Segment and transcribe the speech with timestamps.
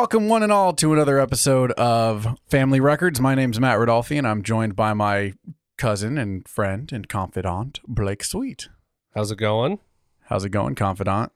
[0.00, 3.20] Welcome, one and all, to another episode of Family Records.
[3.20, 5.34] My name's Matt Rodolfi, and I'm joined by my
[5.76, 8.70] cousin and friend and confidant, Blake Sweet.
[9.14, 9.78] How's it going?
[10.22, 11.32] How's it going, confidant?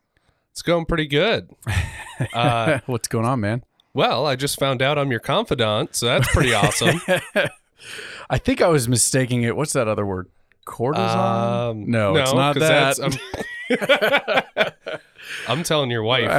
[0.50, 1.50] It's going pretty good.
[2.32, 3.64] Uh, What's going on, man?
[3.92, 7.02] well, I just found out I'm your confidant, so that's pretty awesome.
[8.30, 9.56] I think I was mistaking it.
[9.56, 10.28] What's that other word?
[10.64, 11.70] Cortisone?
[11.70, 12.98] Um, no, it's not that.
[14.58, 14.72] I'm,
[15.58, 16.30] I'm telling your wife.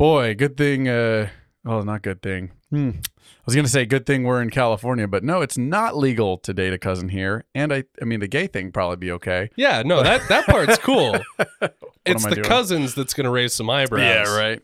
[0.00, 0.88] Boy, good thing.
[0.88, 1.28] Uh,
[1.66, 2.52] oh, not good thing.
[2.70, 2.92] Hmm.
[2.94, 6.54] I was gonna say good thing we're in California, but no, it's not legal to
[6.54, 7.44] date a cousin here.
[7.54, 9.50] And I, I mean, the gay thing probably be okay.
[9.56, 11.18] Yeah, no, that that part's cool.
[12.06, 12.44] it's the doing?
[12.44, 14.00] cousins that's going to raise some eyebrows.
[14.00, 14.62] Yeah, right.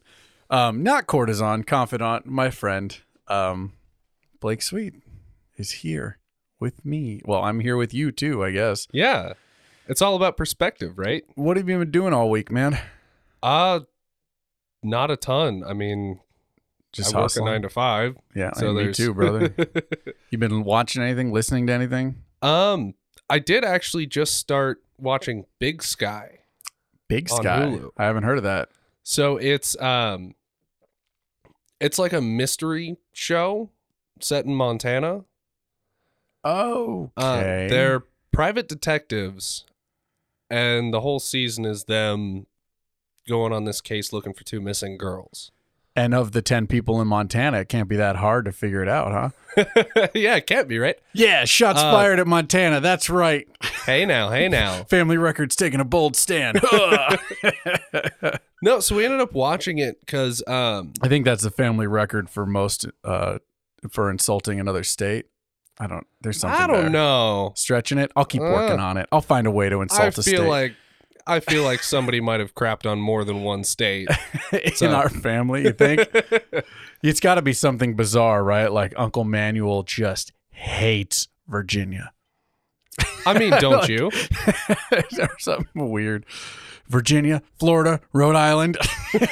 [0.48, 2.96] Um, not cortisone, confidant, my friend,
[3.28, 3.74] um,
[4.40, 4.94] Blake Sweet
[5.58, 6.16] is here
[6.58, 7.20] with me.
[7.26, 8.88] Well, I'm here with you too, I guess.
[8.90, 9.34] Yeah.
[9.86, 11.24] It's all about perspective, right?
[11.34, 12.78] What have you been doing all week, man?
[13.42, 13.80] Uh
[14.86, 15.62] not a ton.
[15.66, 16.20] I mean,
[16.92, 18.16] Just I work a 9 to 5.
[18.34, 19.54] Yeah, so me there's too, brother.
[20.30, 22.22] you been watching anything, listening to anything?
[22.42, 22.94] um
[23.28, 26.38] I did actually just start watching Big Sky.
[27.08, 27.80] Big Sky.
[27.96, 28.68] I haven't heard of that.
[29.02, 30.34] So it's um
[31.80, 33.70] it's like a mystery show
[34.20, 35.24] set in Montana.
[36.44, 37.66] Oh, Uh, okay.
[37.68, 39.64] they're private detectives
[40.48, 42.46] and the whole season is them
[43.28, 45.50] going on this case looking for two missing girls.
[45.98, 48.88] and of the ten people in Montana, it can't be that hard to figure it
[48.88, 49.64] out, huh?
[50.14, 50.96] yeah, it can't be, right?
[51.14, 52.80] Yeah, shots Uh, fired at Montana.
[52.80, 53.48] That's right.
[53.86, 54.84] Hey now, hey now.
[54.90, 56.60] Family Records taking a bold stand.
[58.62, 62.30] No, so we ended up watching it because um I think that's the family record
[62.30, 63.38] for most uh
[63.90, 65.26] for insulting another state.
[65.78, 66.90] I don't there's something I don't there.
[66.90, 67.52] know.
[67.54, 68.10] Stretching it.
[68.16, 69.06] I'll keep Uh, working on it.
[69.12, 70.74] I'll find a way to insult I a feel state like
[71.26, 74.08] I feel like somebody might have crapped on more than one state.
[74.52, 76.08] It's in so- our family, you think?
[77.02, 78.70] it's got to be something bizarre, right?
[78.70, 82.12] Like Uncle Manuel just hates Virginia.
[83.26, 84.10] I mean, don't you?
[85.18, 86.24] or something weird.
[86.88, 88.78] Virginia, Florida, Rhode Island.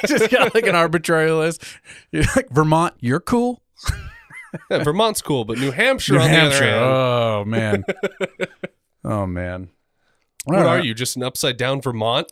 [0.05, 1.63] just got like an arbitrary list.
[2.11, 3.61] You're like Vermont, you're cool.
[4.69, 6.59] Yeah, Vermont's cool, but New Hampshire New on Hampshire.
[6.59, 6.83] the other hand.
[6.83, 7.83] Oh man.
[9.05, 9.69] oh man.
[10.45, 10.93] What All are you?
[10.93, 12.27] Just an upside down Vermont?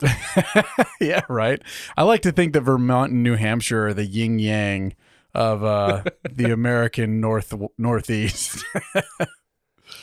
[1.02, 1.62] yeah, right.
[1.98, 4.96] I like to think that Vermont and New Hampshire are the yin yang
[5.34, 8.64] of uh, the American North Northeast.
[8.96, 9.02] Eh,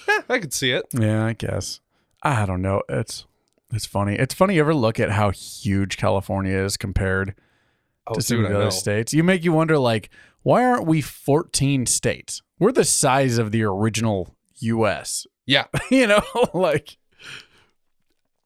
[0.28, 0.86] I could see it.
[0.92, 1.80] yeah, I guess.
[2.22, 2.82] I don't know.
[2.88, 3.26] It's
[3.72, 4.16] it's funny.
[4.16, 4.56] It's funny.
[4.56, 7.34] You ever look at how huge California is compared
[8.06, 9.12] Oh, to some of the other states?
[9.14, 10.10] You make you wonder, like,
[10.42, 12.42] why aren't we 14 states?
[12.58, 15.26] We're the size of the original U.S.
[15.46, 16.22] Yeah, you know,
[16.52, 16.96] like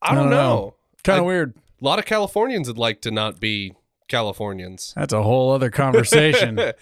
[0.04, 0.36] I don't, don't know.
[0.36, 0.74] know.
[1.02, 1.54] kind of weird.
[1.80, 3.74] A lot of Californians would like to not be
[4.08, 4.92] Californians.
[4.96, 6.60] That's a whole other conversation.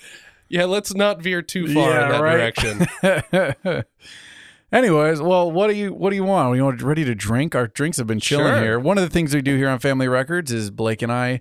[0.49, 2.55] Yeah, let's not veer too far Yeah, in that right.
[3.65, 3.84] direction.
[4.72, 6.50] Anyways, well, what do you what do you want?
[6.50, 7.55] We want ready to drink?
[7.55, 8.60] Our drinks have been chilling Sure.
[8.62, 8.78] here.
[8.78, 11.41] One of the things we do here on Family Records is Blake and I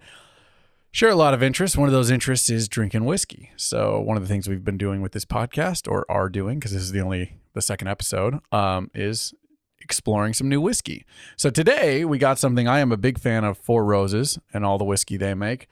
[0.92, 1.75] share a lot of interests.
[1.75, 3.52] One of those interests is drinking whiskey.
[3.58, 6.72] So one of the things we've been doing with this podcast, or are doing, because
[6.72, 9.34] this is the only the second episode, um, is
[9.81, 11.06] exploring some new whiskey.
[11.36, 12.68] So today we got something.
[12.68, 15.68] I am a big fan of Four Roses and all the whiskey they make.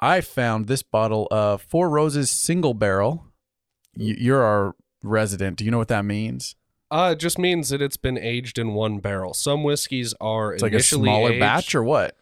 [0.00, 3.26] I found this bottle of Four Roses single barrel.
[3.96, 5.56] Y- You're our resident.
[5.58, 6.56] Do you know what that means?
[6.90, 9.32] Uh, it just means that it's been aged in one barrel.
[9.34, 12.16] Some whiskeys are It's like a smaller aged- batch or what?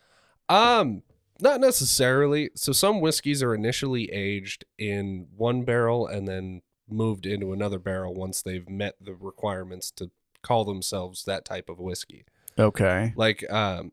[0.49, 1.03] Um,
[1.41, 2.51] not necessarily.
[2.55, 8.15] So some whiskeys are initially aged in one barrel and then moved into another barrel
[8.15, 10.11] once they've met the requirements to
[10.43, 12.25] call themselves that type of whiskey.
[12.59, 13.13] Okay.
[13.17, 13.93] Like um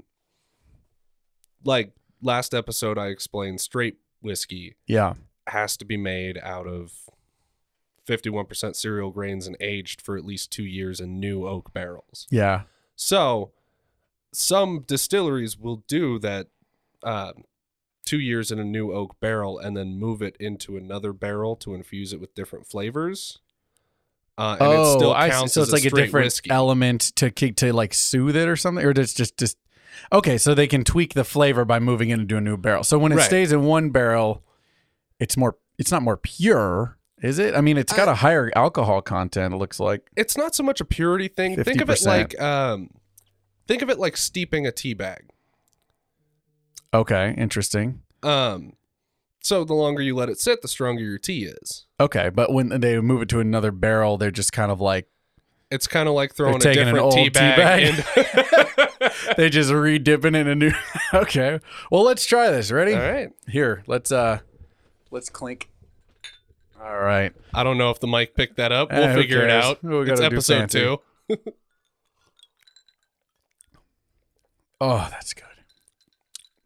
[1.64, 5.14] like last episode I explained straight whiskey Yeah.
[5.48, 6.94] has to be made out of
[8.08, 12.28] 51% cereal grains and aged for at least 2 years in new oak barrels.
[12.30, 12.64] Yeah.
[12.96, 13.52] So
[14.34, 16.48] some distilleries will do that
[17.02, 17.34] uh,
[18.06, 21.74] two years in a new oak barrel and then move it into another barrel to
[21.74, 23.40] infuse it with different flavors.
[24.38, 26.50] Uh, and it still counts so it's like a different whiskey.
[26.52, 29.58] element to to like soothe it or something, or just just just.
[30.12, 32.84] Okay, so they can tweak the flavor by moving it into a new barrel.
[32.84, 33.26] So when it Right.
[33.26, 34.44] stays in one barrel,
[35.20, 35.58] it's more.
[35.78, 37.56] It's not more pure, is it?
[37.56, 39.54] I mean, it's got I- a higher alcohol content.
[39.54, 40.10] It looks like.
[40.18, 41.62] it's not so much a purity thing.
[41.64, 42.90] Think of it like um,
[43.68, 45.30] think of it like steeping a tea bag.
[46.94, 48.02] Okay, interesting.
[48.24, 48.74] Um,
[49.46, 51.86] so the longer you let it sit, the stronger your tea is.
[52.00, 55.08] Okay, but when they move it to another barrel, they're just kind of like
[55.70, 58.04] It's kind of like throwing a different tea tea bag.
[58.16, 59.12] bag.
[59.38, 60.72] they just re-dipping in a new.
[61.14, 61.60] okay,
[61.92, 62.72] well, let's try this.
[62.72, 62.94] Ready?
[62.94, 63.30] All right.
[63.48, 64.40] Here, let's uh,
[65.12, 65.70] let's clink.
[66.82, 67.32] All right.
[67.54, 68.92] I don't know if the mic picked that up.
[68.92, 69.84] Eh, We'll who figure it out.
[69.84, 71.00] We it's episode two.
[74.82, 75.46] Oh, that's good.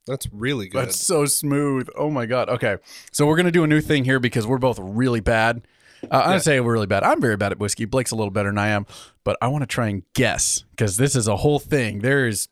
[0.09, 0.81] That's really good.
[0.87, 1.87] That's so smooth.
[1.95, 2.49] Oh my god.
[2.49, 2.77] Okay,
[3.11, 5.61] so we're gonna do a new thing here because we're both really bad.
[6.03, 6.37] Uh, I Yeah.
[6.39, 7.03] say we're really bad.
[7.03, 7.85] I'm very bad at whiskey.
[7.85, 8.85] Blake's a little better than I am,
[9.23, 11.99] but I want to try and guess because this is a whole thing.
[11.99, 12.47] There's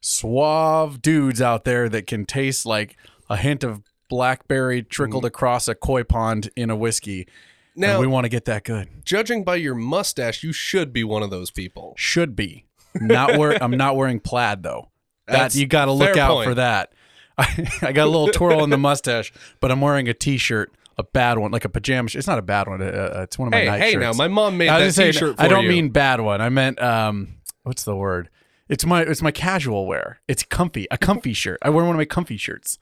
[0.00, 2.96] suave dudes out there that can taste like
[3.28, 7.26] a hint of blackberry trickled across a koi pond in a whiskey.
[7.74, 8.88] and now, we want to get that good.
[9.04, 11.94] judging by your mustache, you should be one of those people.
[11.96, 12.64] Should be.
[12.94, 13.56] Not wear.
[13.62, 14.88] I'm not wearing plaid though.
[15.28, 16.48] That That's you got to look out point.
[16.48, 16.92] for that.
[17.36, 21.04] I, I got a little twirl in the mustache, but I'm wearing a t-shirt, a
[21.04, 22.08] bad one, like a pajama.
[22.08, 22.18] shirt.
[22.18, 22.82] It's not a bad one.
[22.82, 22.84] Uh,
[23.16, 24.02] uh, it's one of my Hey, night hey, shirts.
[24.02, 25.68] now my mom made I that T-shirt for I don't you.
[25.68, 26.40] mean bad one.
[26.40, 28.28] I meant um, what's the word?
[28.68, 30.20] It's my it's my casual wear.
[30.28, 31.58] It's comfy, a comfy shirt.
[31.62, 32.78] I wear one of my comfy shirts.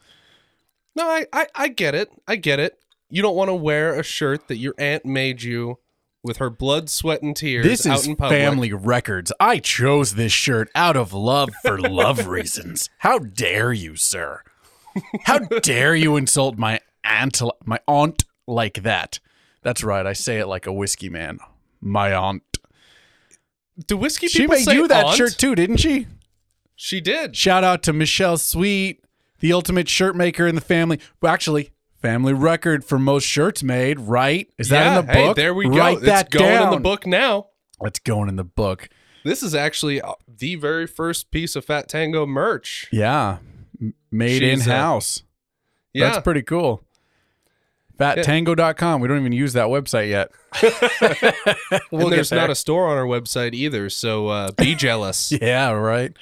[0.97, 2.11] No, I, I, I get it.
[2.27, 2.79] I get it.
[3.11, 5.79] You don't want to wear a shirt that your aunt made you
[6.27, 8.39] with her blood, sweat, and tears This out is in public.
[8.39, 9.33] family records.
[9.41, 12.91] I chose this shirt out of love for love reasons.
[12.99, 14.43] How dare you, sir?
[15.25, 19.21] How dare you insult my aunt, my aunt like that?
[19.63, 20.07] That's right.
[20.07, 21.39] I say it like a whiskey man.
[21.81, 22.43] My aunt.
[23.89, 25.17] The whiskey She people made you that aunt?
[25.17, 26.07] shirt too, didn't she?
[26.75, 27.37] She did.
[27.37, 29.05] Shout out to Michelle Sweet,
[29.41, 30.99] the ultimate shirt maker in the family.
[31.21, 31.71] Well, actually,
[32.01, 34.01] family record for most shirts made.
[34.01, 34.49] Right?
[34.59, 35.37] Is that yeah, in the hey, book?
[35.37, 35.77] there we go.
[35.77, 36.65] Write it's that going down.
[36.65, 37.49] in the book now.
[37.83, 38.89] It's going in the book.
[39.25, 42.89] This is actually uh, the very first piece of Fat Tango merch.
[42.93, 43.39] Yeah.
[43.81, 45.25] M- Made in She's, uh, house.
[45.93, 46.11] Yeah.
[46.11, 46.85] That's pretty cool.
[47.99, 49.01] Fattango.com.
[49.01, 50.31] We don't even use that website yet.
[51.91, 55.33] we'll and there's get not a store on our website either, so uh, be jealous.
[55.33, 56.13] Yeah, right.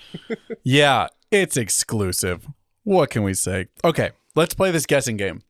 [0.62, 2.46] yeah, it's exclusive.
[2.84, 3.66] What can we say?
[3.84, 5.42] Okay, let's play this guessing game.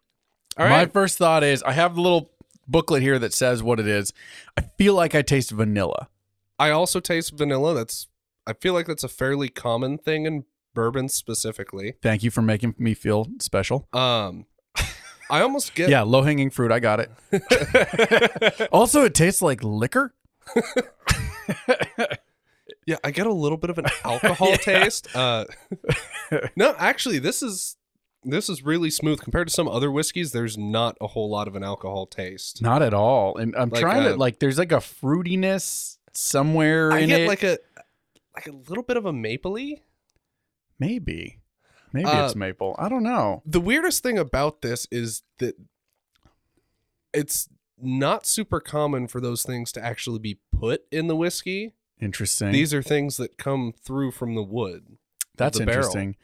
[0.57, 2.31] All My first thought is I have the little
[2.67, 4.13] booklet here that says what it is.
[4.57, 6.09] I feel like I taste vanilla.
[6.59, 7.75] I also taste vanilla.
[7.75, 8.09] That's
[8.47, 11.95] I feel like that's a fairly common thing in bourbon specifically.
[12.03, 13.89] Thank you for making me feel special.
[13.93, 14.47] Um,
[15.31, 16.71] I almost get Yeah, low hanging fruit.
[16.71, 18.69] I got it.
[18.73, 20.15] also, it tastes like liquor.
[22.87, 25.09] Yeah, I get a little bit of an alcohol taste.
[25.17, 25.47] Uh,
[26.55, 27.77] no, actually, this is
[28.25, 30.33] this is really smooth compared to some other whiskeys.
[30.33, 32.63] There's not a whole lot of an alcohol taste.
[32.63, 33.37] Not at all.
[33.37, 34.39] And I'm Like, trying uh, to like.
[34.39, 37.29] There's like a fruitiness somewhere I in get it.
[37.29, 37.59] like a
[38.35, 39.83] like a little bit of a mapley.
[40.79, 41.39] Maybe,
[41.93, 42.75] maybe Uh, it's maple.
[42.79, 43.43] I don't know.
[43.47, 45.55] The weirdest thing about this is that
[47.13, 47.49] it's
[47.81, 51.75] not super common for those things to actually be put in the whiskey.
[52.01, 52.53] Interesting.
[52.53, 54.99] These are things that come through from the wood.
[55.37, 55.79] That's the barrel.
[55.79, 56.17] interesting.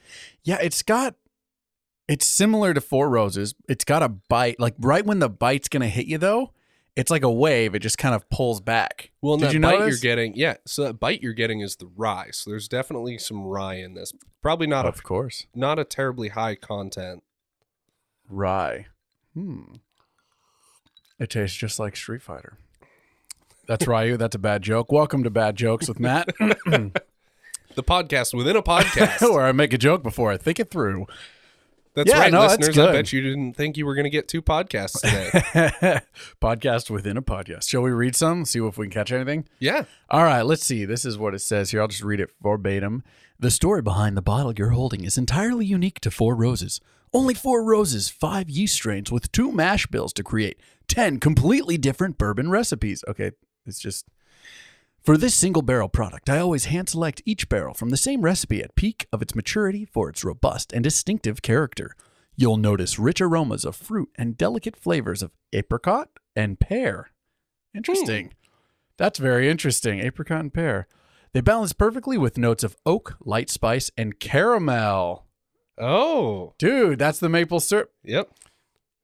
[0.42, 1.14] Yeah, it's got.
[2.10, 3.54] It's similar to Four Roses.
[3.68, 4.58] It's got a bite.
[4.58, 6.52] Like right when the bite's gonna hit you, though,
[6.96, 7.76] it's like a wave.
[7.76, 9.12] It just kind of pulls back.
[9.22, 10.02] Well, and Did that you bite notice?
[10.02, 10.54] you're getting, yeah.
[10.66, 12.30] So that bite you're getting is the rye.
[12.32, 14.12] So there's definitely some rye in this.
[14.42, 17.22] Probably not a Of course, not a terribly high content.
[18.28, 18.86] rye.
[19.34, 19.74] Hmm.
[21.20, 22.58] It tastes just like Street Fighter.
[23.68, 24.16] That's Ryu.
[24.16, 24.90] That's a bad joke.
[24.90, 29.20] Welcome to Bad Jokes with Matt, The podcast within a podcast.
[29.32, 31.06] where I make a joke before I think it through.
[31.94, 32.78] That's Yeah, right, no, listeners.
[32.78, 36.00] I bet you didn't think you were going to get two podcasts today.
[36.40, 37.68] podcast within a podcast.
[37.68, 38.44] Shall we read some?
[38.44, 39.46] See if we can catch anything.
[39.58, 39.84] yeah.
[40.08, 40.84] All right, let's see.
[40.84, 41.80] This is what it says here.
[41.80, 43.02] I'll just read it verbatim.
[43.38, 46.80] The story behind the bottle you're holding is entirely unique to Four Roses.
[47.12, 52.18] Only Four Roses, five yeast strains with two mash bills to create 10 completely different
[52.18, 53.02] bourbon recipes.
[53.08, 53.32] Okay,
[53.66, 54.06] it's just.
[55.02, 58.62] For this single barrel product, I always hand select each barrel from the same recipe
[58.62, 61.96] at peak of its maturity for its robust and distinctive character.
[62.36, 67.10] You'll notice rich aromas of fruit and delicate flavors of apricot and pear.
[67.74, 68.26] Interesting.
[68.26, 68.32] Hmm.
[68.98, 70.00] That's very interesting.
[70.00, 70.86] Apricot and pear.
[71.32, 75.24] They balance perfectly with notes of oak, light spice, and caramel.
[75.78, 76.52] Oh.
[76.58, 77.90] Dude, that's the maple syrup.
[78.04, 78.30] Yep.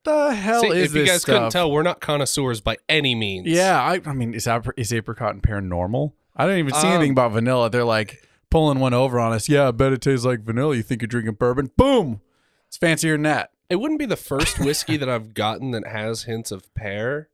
[0.07, 3.13] The hell See, is if this you guys couldn't tell, we're not connoisseurs by any
[3.15, 3.47] means.
[3.47, 6.15] Yeah, I, I mean, is apr- is apricot and pear normal?
[6.35, 7.69] I don't even see Um, anything about vanilla.
[7.69, 9.49] They're like pulling one over on us.
[9.49, 10.75] Yeah, I bet it tastes like vanilla.
[10.75, 11.71] You think you're drinking bourbon?
[11.77, 12.21] Boom!
[12.67, 13.51] It's fancier than that.
[13.69, 17.29] It wouldn't be the first whiskey that I've gotten that has hints of pear.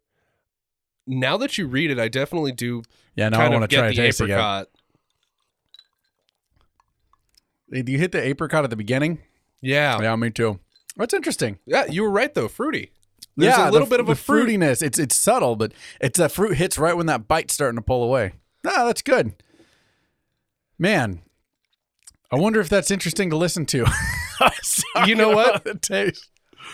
[1.06, 2.82] Now that you read it, I definitely do
[3.16, 4.32] Yeah, now I want to try the taste again.
[4.40, 4.68] apricot.
[7.72, 9.20] Do you hit the apricot at the beginning?
[9.62, 10.00] Yeah.
[10.02, 10.60] Yeah, me too.
[10.98, 11.60] That's interesting.
[11.66, 12.48] Yeah, you were right though.
[12.48, 12.92] Fruity.
[13.36, 14.48] There's yeah, a little the, bit of a fruit.
[14.50, 14.84] fruitiness.
[14.84, 18.04] It's it's subtle, but it's that fruit hits right when that bite's starting to pull
[18.04, 18.34] away.
[18.66, 19.34] Ah, that's good.
[20.78, 21.22] Man,
[22.32, 23.86] I wonder if that's interesting to listen to.
[25.08, 25.64] You know what?
[25.64, 26.30] The taste.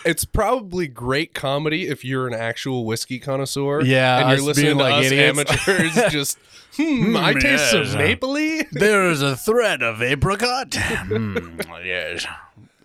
[0.06, 3.82] It's probably great comedy if you're an actual whiskey connoisseur.
[3.84, 5.40] Yeah, and you're listening to like us idiots.
[5.40, 6.38] amateurs just,
[6.78, 7.90] hmm, I Hmm, taste yes.
[7.92, 8.68] some mapley.
[8.72, 10.76] There is a thread of apricot.
[10.80, 11.38] Hmm,
[11.84, 12.26] yes.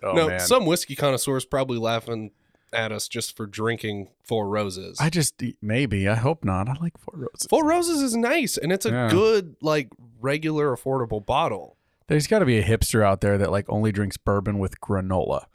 [0.05, 0.39] Oh no, man.
[0.39, 2.31] some whiskey connoisseurs probably laughing
[2.71, 4.97] at us just for drinking Four Roses.
[4.99, 6.07] I just maybe.
[6.07, 6.69] I hope not.
[6.69, 7.47] I like Four Roses.
[7.49, 9.09] Four Roses is nice, and it's a Yeah.
[9.09, 11.77] good, like, regular, affordable bottle.
[12.07, 15.45] There's got to be a hipster out there that like only drinks bourbon with granola.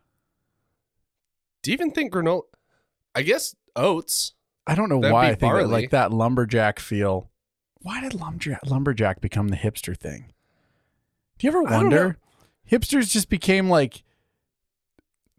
[1.62, 2.42] Do you even think granola?
[3.14, 4.32] I guess oats.
[4.66, 7.30] I don't know That'd why I think that, like that lumberjack feel.
[7.82, 10.32] Why did lumberjack lumberjack become the hipster thing?
[11.38, 12.18] Do you ever wonder?
[12.70, 14.02] Hipsters just became like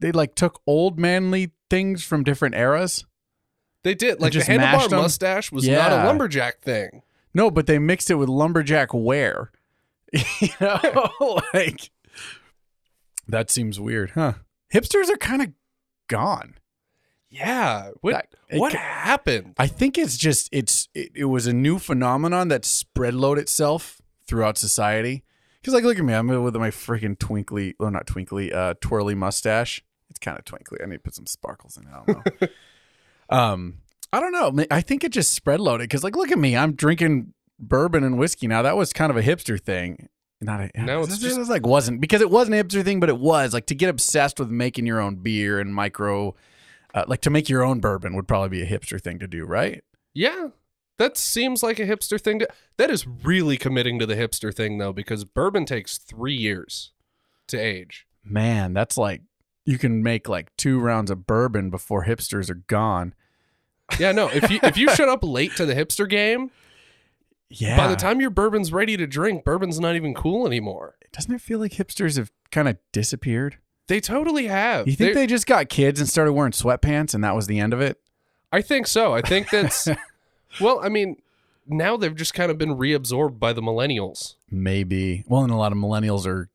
[0.01, 3.05] they like took old manly things from different eras.
[3.84, 4.20] They did.
[4.20, 7.01] Like the handlebar mustache was not a lumberjack thing.
[7.34, 9.51] No, but they mixed it with lumberjack wear.
[10.39, 11.89] you know, like
[13.27, 14.34] that seems weird, huh?
[14.74, 15.50] Hipsters are kind of
[16.08, 16.55] gone.
[17.29, 17.91] Yeah.
[18.01, 19.55] What, That- it what happened?
[19.58, 24.01] I think it's just it's it, it was a new phenomenon that spread load itself
[24.27, 25.24] throughout society.
[25.62, 29.13] Because like, look at me, I'm with my freaking twinkly, well, not twinkly, uh, twirly
[29.15, 29.84] mustache.
[30.22, 30.80] Kind of twinkly.
[30.82, 31.90] I need to put some sparkles in it.
[31.92, 32.48] I don't know.
[33.38, 33.78] um,
[34.13, 34.66] I don't know.
[34.70, 35.86] I think it just spread loaded.
[35.86, 38.62] Because like, look at me, I'm drinking bourbon and whiskey now.
[38.62, 40.10] That was kind of a hipster thing.
[40.44, 43.00] Not a, No, it's it just- was like wasn't because it wasn't a hipster thing,
[43.00, 46.36] but it was like to get obsessed with making your own beer and micro,
[46.96, 49.46] uh, like to make your own bourbon would probably be a hipster thing to do,
[49.46, 49.84] right?
[50.13, 50.48] Yeah.
[50.98, 52.48] That seems like a hipster thing to
[52.78, 56.92] That is really committing to the hipster thing though because bourbon takes 3 years
[57.48, 58.06] to age.
[58.24, 59.22] Man, that's like
[59.65, 63.13] you can make like two rounds of bourbon before hipsters are gone.
[64.00, 66.50] Yeah, no, if you if you shut up late to the hipster game,
[67.50, 67.75] Yeah.
[67.77, 70.96] by the time your bourbon's ready to drink, bourbon's not even cool anymore.
[71.12, 73.58] doesn't it feel like hipsters have kind of disappeared?
[73.88, 74.88] They totally have.
[74.88, 77.60] You think They're- they just got kids and started wearing sweatpants and that was the
[77.60, 78.00] end of it?
[78.53, 79.13] I think so.
[79.13, 79.89] I think that's
[80.62, 81.18] Well, I mean,
[81.68, 84.36] now they've just kind of been reabsorbed by the millennials.
[84.50, 85.24] Maybe.
[85.27, 86.50] Well, and a lot of millennials are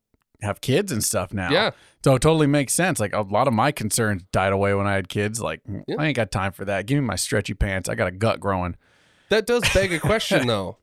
[0.46, 1.50] have kids and stuff now.
[1.50, 1.70] Yeah.
[2.02, 2.98] So it totally makes sense.
[3.00, 5.40] Like a lot of my concerns died away when I had kids.
[5.40, 5.96] Like Yeah.
[5.98, 6.86] I ain't got time for that.
[6.86, 7.88] Give me my stretchy pants.
[7.88, 8.76] I got a gut growing.
[9.28, 10.78] That does beg a question though.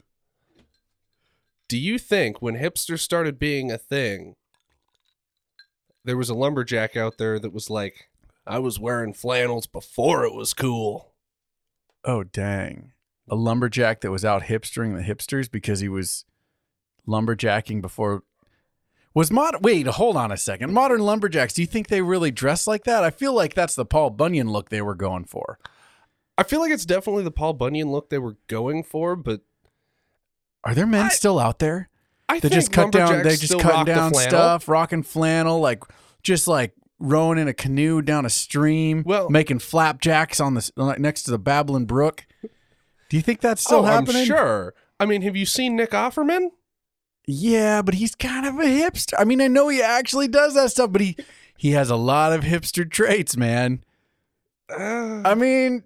[1.69, 4.35] Do you think when hipsters started being a thing,
[6.03, 8.09] there was a lumberjack out there that was like,
[8.45, 11.13] I was wearing flannels before it was cool.
[12.03, 12.91] Oh dang.
[13.29, 16.25] A lumberjack that was out hipstering the hipsters because he was
[17.07, 18.23] lumberjacking before
[19.13, 20.73] was mod wait, hold on a second.
[20.73, 23.03] Modern lumberjacks, do you think they really dress like that?
[23.03, 25.59] I feel like that's the Paul Bunyan look they were going for.
[26.37, 29.41] I feel like it's definitely the Paul Bunyan look they were going for, but
[30.63, 31.89] Are there men I- still out there?
[32.29, 35.83] I They think just cut down they just cutting down stuff, rocking flannel, like
[36.23, 41.23] just like rowing in a canoe down a stream, Well- making flapjacks on the next
[41.23, 42.25] to the babbling brook.
[43.09, 44.21] Do you think that's still oh, happening?
[44.21, 44.73] I'm sure.
[44.99, 46.49] I mean, have you seen Nick Offerman?
[47.25, 49.13] Yeah, but he's kind of a hipster.
[49.17, 51.15] I mean, I know he actually does that stuff, but he
[51.57, 53.83] he has a lot of hipster traits, man.
[54.69, 55.83] I mean,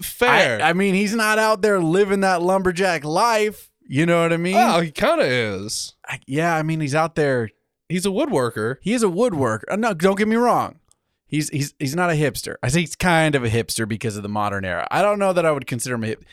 [0.00, 0.60] Fair.
[0.62, 3.70] I, I mean, he's not out there living that lumberjack life.
[3.86, 4.56] You know what I mean?
[4.56, 5.94] oh, he kind of is.
[6.06, 7.50] I- yeah, I mean, he's out there.
[7.88, 8.76] He's a woodworker.
[8.80, 9.64] He is a woodworker.
[9.70, 10.80] Uh, no, don't get me wrong.
[11.26, 12.56] He's he's he's not a hipster.
[12.62, 14.86] I say he's kind of a hipster because of the modern era.
[14.90, 16.24] I don't know that I would consider him a hip.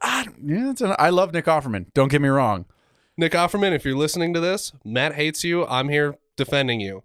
[0.00, 1.86] I, yeah, an, I love Nick Offerman.
[1.94, 2.66] Don't get me wrong.
[3.16, 5.66] Nick Offerman, if you're listening to this, Matt hates you.
[5.66, 7.02] I'm here defending you.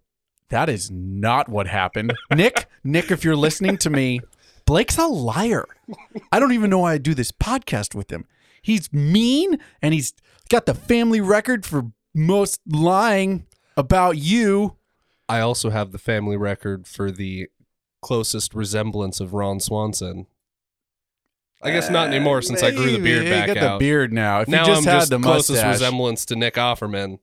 [0.50, 2.14] That is not what happened.
[2.34, 4.22] Nick, Nick, if you're listening to me,
[4.66, 5.66] Blake's a liar.
[6.32, 8.26] I don't even know why I do this podcast with him.
[8.62, 10.14] He's mean and he's
[10.50, 13.46] got the family record for most lying
[13.76, 14.78] about you.
[15.30, 17.48] I also have the family record for the
[18.02, 20.28] closest resemblance of Ron Swanson.
[21.62, 23.36] I guess not anymore since I grew the beard Maybe.
[23.36, 23.74] back You got out.
[23.80, 24.42] the beard now.
[24.42, 27.20] If now you just I'm had just the closest mustache, resemblance to Nick Offerman.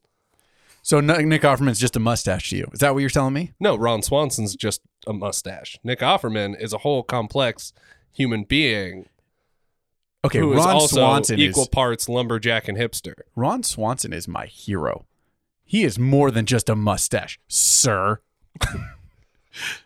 [0.83, 2.69] So N- Nick Offerman's just a mustache to you.
[2.73, 3.53] Is that what you're telling me?
[3.61, 5.79] No, Ron Swanson's just a mustache.
[5.85, 7.73] Nick Offerman is a whole complex
[8.13, 9.09] human being
[10.25, 13.13] Okay, who is Ron also Swanson equal is parts lumberjack and hipster.
[13.37, 15.05] Ron Swanson is my hero.
[15.65, 18.21] He is more than just a mustache, sir.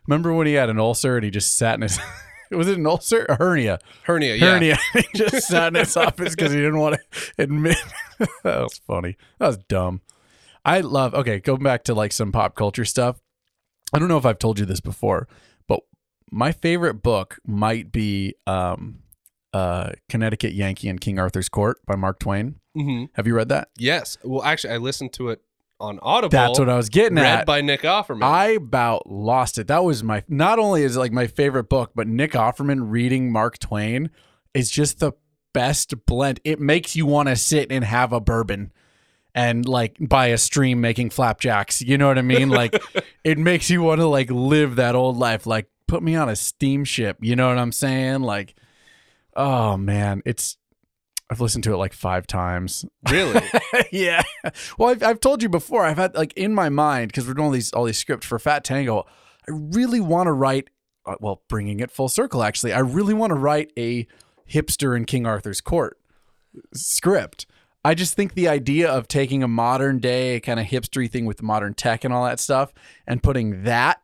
[0.06, 1.98] Remember when he had an ulcer and he just sat in his
[2.50, 3.24] was it an ulcer?
[3.28, 3.78] A hernia.
[4.04, 4.52] Hernia, yeah.
[4.52, 4.78] Hernia.
[4.92, 7.76] he just sat in his office because he didn't want to admit
[8.18, 9.16] that was funny.
[9.38, 10.00] That was dumb.
[10.64, 13.20] I love okay, going back to like some pop culture stuff.
[13.92, 15.28] I don't know if I've told you this before,
[15.66, 15.80] but
[16.30, 19.00] my favorite book might be um
[19.52, 22.56] uh Connecticut Yankee and King Arthur's Court by Mark Twain.
[22.76, 23.06] Mm-hmm.
[23.14, 23.68] Have you read that?
[23.78, 24.18] Yes.
[24.22, 25.40] Well, actually, I listened to it
[25.80, 26.30] on Audible.
[26.30, 27.22] That's what I was getting at.
[27.22, 27.46] read at.
[27.46, 28.24] by Nick Offerman.
[28.24, 29.68] I about lost it.
[29.68, 33.32] That was my not only is it like my favorite book, but Nick Offerman reading
[33.32, 34.10] Mark Twain
[34.54, 35.12] is just the
[35.52, 36.40] best blend.
[36.44, 38.72] It makes you want to sit and have a bourbon
[39.34, 41.80] and like by a stream making flapjacks.
[41.80, 42.48] You know what I mean?
[42.48, 42.80] Like
[43.24, 45.46] it makes you want to like live that old life.
[45.46, 47.18] Like put me on a steamship.
[47.20, 48.22] You know what I'm saying?
[48.22, 48.54] Like
[49.36, 50.56] oh man, it's
[51.30, 52.84] I've listened to it like five times.
[53.10, 53.42] really.
[53.92, 54.22] yeah.
[54.78, 55.84] Well, I've, I've told you before.
[55.84, 58.38] I've had like in my mind because we're doing all these all these scripts for
[58.38, 59.04] Fat Tango.
[59.46, 60.70] I really want to write.
[61.04, 64.06] Uh, well, bringing it full circle, actually, I really want to write a
[64.50, 65.98] hipster in King Arthur's court
[66.74, 67.46] script.
[67.84, 71.42] I just think the idea of taking a modern day kind of hipstery thing with
[71.42, 72.72] modern tech and all that stuff
[73.06, 74.00] and putting that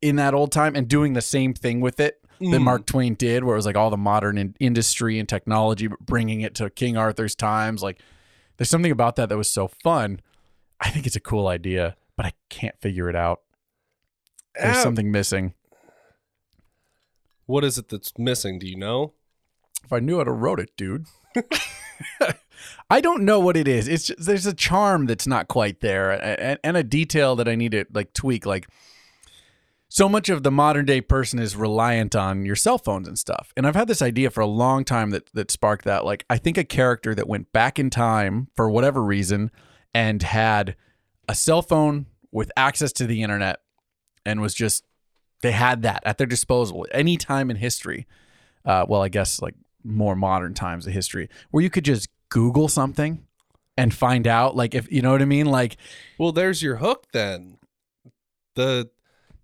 [0.00, 2.62] in that old time and doing the same thing with it that Mm.
[2.62, 5.98] Mark Twain did, where it was like all the modern in- industry and technology, but
[6.00, 7.82] bringing it to King Arthur's times.
[7.82, 8.00] Like,
[8.56, 10.20] there's something about that that was so fun.
[10.80, 13.40] I think it's a cool idea, but I can't figure it out.
[14.60, 15.54] There's Ah, something missing.
[17.46, 18.58] What is it that's missing?
[18.58, 19.14] Do you know?
[19.84, 21.06] If I knew how to wrote it, dude.
[22.90, 23.86] I don't know what it is.
[23.88, 27.54] It's just, there's a charm that's not quite there, and, and a detail that I
[27.54, 28.44] need to like tweak.
[28.46, 28.68] Like
[29.88, 33.52] so much of the modern day person is reliant on your cell phones and stuff.
[33.56, 36.04] And I've had this idea for a long time that that sparked that.
[36.04, 39.50] Like I think a character that went back in time for whatever reason
[39.94, 40.76] and had
[41.28, 43.60] a cell phone with access to the internet
[44.26, 44.84] and was just
[45.40, 48.06] they had that at their disposal any time in history.
[48.64, 52.68] Uh, well, I guess like more modern times of history where you could just Google
[52.68, 53.24] something
[53.78, 55.78] and find out like if you know what I mean like
[56.18, 57.56] Well, there's your hook then.
[58.54, 58.90] The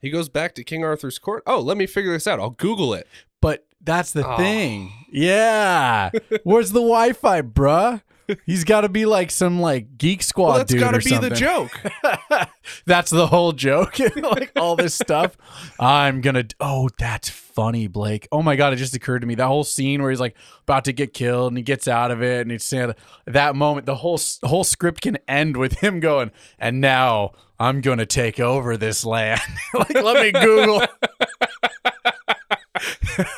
[0.04, 1.42] he goes back to King Arthur's court.
[1.46, 2.38] Oh, let me figure this out.
[2.40, 3.06] I'll Google it.
[3.40, 4.36] But that's the Oh.
[4.36, 4.92] thing.
[5.10, 6.10] Yeah.
[6.44, 8.02] Where's the Wi-Fi, bruh?
[8.46, 11.04] He's got to be like some like geek squad Well, that's dude That's got to
[11.04, 11.30] be something.
[11.30, 12.48] the joke.
[12.86, 13.98] that's the whole joke.
[14.16, 15.36] like all this stuff.
[15.78, 16.44] I'm gonna.
[16.58, 18.26] Oh, that's funny, Blake.
[18.32, 20.86] Oh my god, it just occurred to me that whole scene where he's like about
[20.86, 22.94] to get killed and he gets out of it and he's saying
[23.26, 23.84] that moment.
[23.84, 28.76] The whole whole script can end with him going, and now I'm gonna take over
[28.76, 29.40] this land.
[29.74, 30.82] like, let me Google.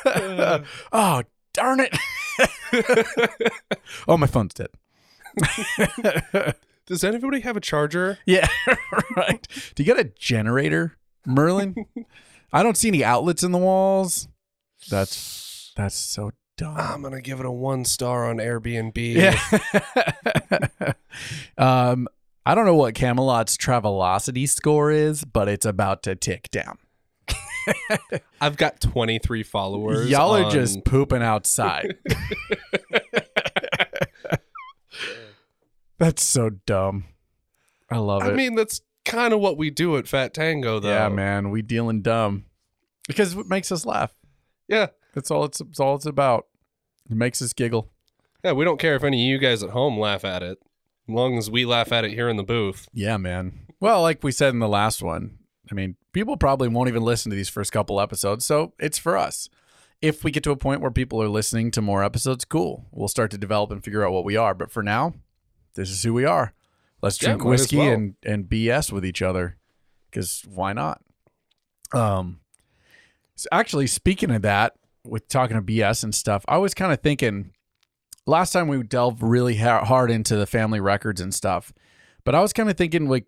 [0.91, 1.95] oh darn it!
[4.07, 4.69] oh, my phone's dead.
[6.85, 8.17] Does anybody have a charger?
[8.25, 8.47] Yeah,
[9.15, 9.47] right.
[9.75, 11.85] Do you get a generator, Merlin?
[12.51, 14.27] I don't see any outlets in the walls.
[14.89, 16.77] That's that's so dumb.
[16.77, 18.97] I'm gonna give it a one star on Airbnb.
[18.97, 20.93] Yeah.
[21.57, 22.07] um,
[22.47, 26.77] I don't know what Camelot's Travelocity score is, but it's about to tick down.
[28.39, 30.09] I've got 23 followers.
[30.09, 31.97] Y'all are on- just pooping outside.
[35.97, 37.03] That's so dumb.
[37.89, 38.27] I love it.
[38.27, 38.35] I it.
[38.35, 40.87] mean, that's kind of what we do at Fat Tango, though.
[40.87, 42.45] yeah, man, we dealing dumb
[43.09, 44.13] because it makes us laugh.
[44.69, 44.87] Yeah.
[45.13, 46.47] That's all it's, it's all it's about.
[47.09, 47.89] It makes us giggle.
[48.41, 50.59] Yeah, we don't care if any of you guys at home laugh at it,
[51.07, 52.87] as long as we laugh at it here in the booth.
[52.93, 53.67] Yeah, man.
[53.79, 55.37] Well, like we said in the last one,
[55.71, 59.17] I mean, people probably won't even listen to these first couple episodes, so it's for
[59.17, 59.49] us.
[60.01, 62.85] If we get to a point where people are listening to more episodes, cool.
[62.91, 64.53] We'll start to develop and figure out what we are.
[64.53, 65.13] But for now,
[65.73, 66.53] this is who we are.
[67.01, 67.91] Let's drink as whiskey well.
[67.91, 69.57] and and BS with each other,
[70.09, 71.01] because why not?
[71.93, 72.41] Um,
[73.35, 77.01] so actually, speaking of that, with talking to BS and stuff, I was kind of
[77.01, 77.53] thinking
[78.27, 81.73] last time we delved really hard into the family records and stuff,
[82.23, 83.25] but I was kind of thinking like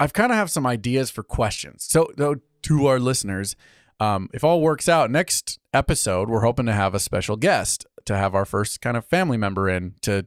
[0.00, 1.84] I've kind of have some ideas for questions.
[1.84, 3.56] So, though, to our listeners,
[3.98, 8.16] um, if all works out, next episode we're hoping to have a special guest to
[8.16, 10.26] have our first kind of family member in to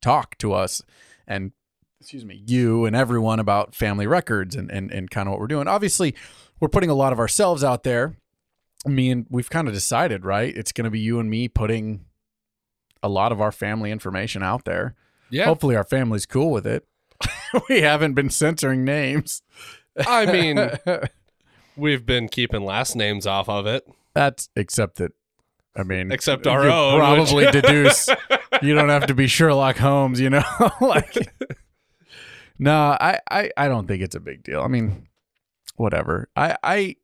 [0.00, 0.82] talk to us
[1.26, 1.52] and
[2.00, 5.46] excuse me, you and everyone about family records and and and kind of what we're
[5.48, 5.68] doing.
[5.68, 6.14] Obviously,
[6.60, 8.16] we're putting a lot of ourselves out there.
[8.86, 10.56] I mean, we've kind of decided, right?
[10.56, 12.04] It's going to be you and me putting
[13.02, 14.94] a lot of our family information out there.
[15.30, 15.44] Yeah.
[15.44, 16.86] Hopefully, our family's cool with it.
[17.68, 19.42] we haven't been censoring names.
[20.06, 20.70] I mean,
[21.76, 23.84] we've been keeping last names off of it.
[24.14, 25.12] That's except that.
[25.76, 28.08] I mean, Except our own, Probably which- deduce.
[28.62, 30.42] You don't have to be Sherlock Holmes, you know.
[30.80, 31.14] like,
[32.58, 34.60] no, I, I, I don't think it's a big deal.
[34.60, 35.06] I mean,
[35.76, 36.28] whatever.
[36.34, 36.96] I, I,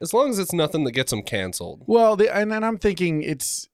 [0.00, 1.82] As long as it's nothing that gets them canceled.
[1.86, 3.68] Well, the, and then I'm thinking it's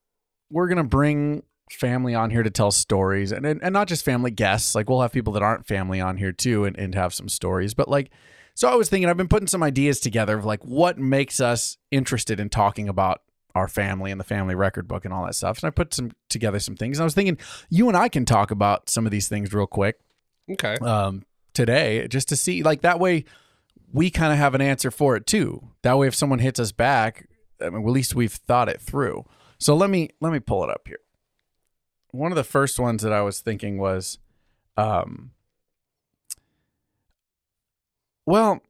[0.50, 4.30] we're gonna bring family on here to tell stories, and and, and not just family
[4.30, 4.74] guests.
[4.74, 7.74] Like we'll have people that aren't family on here too, and, and have some stories.
[7.74, 8.10] But like,
[8.54, 11.78] so I was thinking, I've been putting some ideas together of like what makes us
[11.90, 13.22] interested in talking about
[13.54, 15.58] our family and the family record book and all that stuff.
[15.58, 16.98] And I put some together some things.
[16.98, 17.36] And I was thinking
[17.68, 19.96] you and I can talk about some of these things real quick
[20.48, 20.76] Okay.
[20.82, 23.24] um, today just to see like that way
[23.92, 26.70] we kind of have an answer for it too that way if someone hits us
[26.70, 27.28] back
[27.60, 29.24] I mean, at least we've thought it through
[29.60, 31.00] so let me let me pull it up here
[32.10, 34.18] one of the first ones that i was thinking was
[34.76, 35.30] um
[38.26, 38.60] well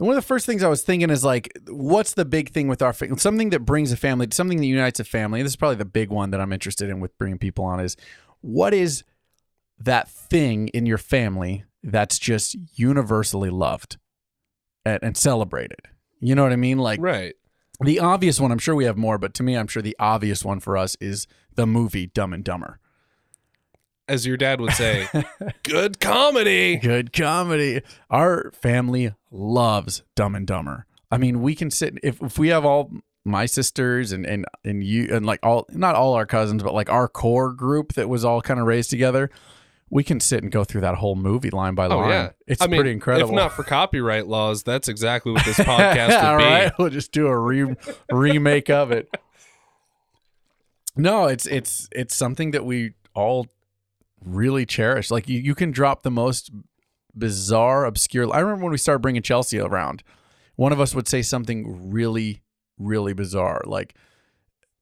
[0.00, 2.80] one of the first things I was thinking is like, what's the big thing with
[2.80, 3.18] our family?
[3.18, 5.42] Something that brings a family, something that unites a family.
[5.42, 7.80] This is probably the big one that I'm interested in with bringing people on.
[7.80, 7.96] Is
[8.40, 9.04] what is
[9.78, 13.98] that thing in your family that's just universally loved
[14.86, 15.80] and, and celebrated?
[16.18, 16.78] You know what I mean?
[16.78, 17.34] Like right.
[17.80, 18.52] The obvious one.
[18.52, 20.96] I'm sure we have more, but to me, I'm sure the obvious one for us
[21.00, 22.78] is the movie Dumb and Dumber.
[24.08, 25.08] As your dad would say,
[25.62, 26.76] good comedy.
[26.76, 27.80] Good comedy.
[28.10, 30.86] Our family loves Dumb and Dumber.
[31.10, 32.90] I mean, we can sit if if we have all
[33.24, 36.90] my sisters and and and you and like all not all our cousins, but like
[36.90, 39.30] our core group that was all kind of raised together.
[39.92, 42.10] We can sit and go through that whole movie line by Oh line.
[42.10, 43.30] yeah, It's I mean, pretty incredible.
[43.30, 46.44] If not for copyright laws, that's exactly what this podcast All would be.
[46.44, 47.74] right, we'll just do a re-
[48.10, 49.08] remake of it.
[50.96, 53.46] No, it's it's it's something that we all
[54.24, 55.10] really cherish.
[55.10, 56.50] Like you, you can drop the most
[57.16, 58.32] bizarre, obscure.
[58.32, 60.02] I remember when we started bringing Chelsea around,
[60.56, 62.42] one of us would say something really,
[62.78, 63.94] really bizarre, like,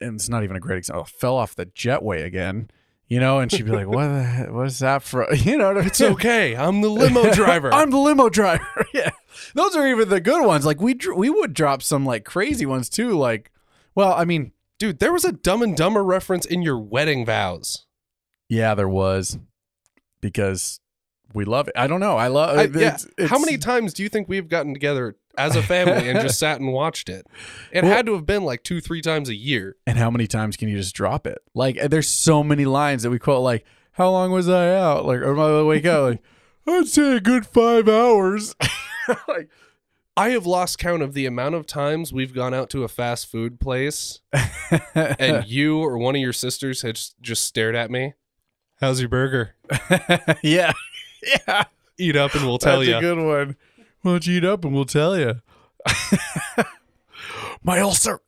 [0.01, 1.03] and it's not even a great example.
[1.03, 2.71] Oh, fell off the jetway again,
[3.09, 4.07] you know, and she'd be like, "What?
[4.09, 6.55] The, heck- what is that for?" You know, It's okay.
[6.57, 7.73] I'm the limo driver.
[7.73, 8.87] I'm the limo driver.
[8.95, 9.11] yeah,
[9.55, 10.65] those are even the good ones.
[10.67, 13.17] Like we dr- we would drop some like crazy ones too.
[13.17, 13.51] Like,
[13.95, 17.85] well, I mean, Dude, there was a Dumb and Dumber reference in your wedding vows.
[18.49, 19.37] yeah, there was
[20.21, 20.79] because
[21.35, 21.75] we love it.
[21.77, 22.17] I don't know.
[22.17, 22.59] I love.
[22.59, 22.95] I- yeah.
[22.97, 26.39] it's- How many times do you think we've gotten together as a family and just
[26.41, 27.27] sat and watched it?
[27.73, 29.77] It Well- had to have been like two, three times a year.
[29.87, 31.39] And how many times can you just drop it?
[31.55, 33.43] Like, eh, there's so many lines that we quote.
[33.43, 35.05] Like, how long was I out?
[35.07, 36.03] Like, oh, or am I wake up?
[36.11, 36.23] Like,
[36.67, 38.55] I'd say a good five hours.
[39.29, 39.49] like,
[40.17, 43.31] I have lost count of the amount of times we've gone out to a fast
[43.31, 44.21] food place
[44.95, 48.15] and you or one of your sisters had just- just stared at me.
[48.81, 49.55] How's your burger?
[50.43, 50.73] yeah,
[51.47, 51.65] yeah.
[51.99, 52.97] Eat up and we'll tell That's you.
[52.97, 53.57] a good one.
[54.03, 55.41] Why don't you eat up and we'll tell you.
[57.63, 58.21] my ulcer,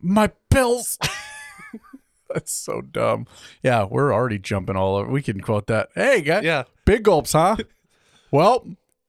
[0.00, 0.98] my pills.
[2.32, 3.26] That's so dumb.
[3.62, 5.10] Yeah, we're already jumping all over.
[5.10, 5.88] We can quote that.
[5.94, 6.64] Hey, guys, yeah.
[6.84, 7.56] big gulps, huh?
[8.30, 8.66] well,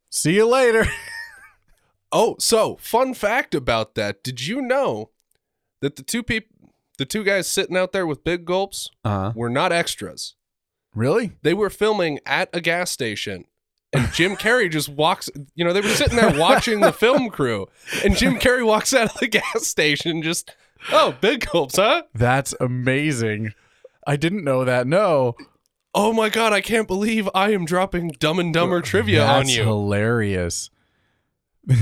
[0.09, 0.85] see you later.
[2.11, 4.23] Oh, so fun fact about that.
[4.23, 5.11] Did you know
[5.81, 6.55] that the two people
[6.97, 10.35] the two guys sitting out there with big gulps Uh, were not extras.
[10.93, 11.33] Really?
[11.41, 13.45] They were filming at a gas station.
[13.91, 17.67] And Jim Carrey just walks, you know, they were sitting there watching the film crew.
[18.03, 20.53] And Jim Carrey walks out of the gas station just,
[20.91, 22.03] oh, big gulps, huh?
[22.13, 23.53] That's amazing.
[24.05, 24.85] I didn't know that.
[24.85, 25.35] No,
[25.93, 29.57] Oh my God, I can't believe I am dropping Dumb and Dumber trivia on That's
[29.57, 29.63] you.
[29.63, 30.69] hilarious.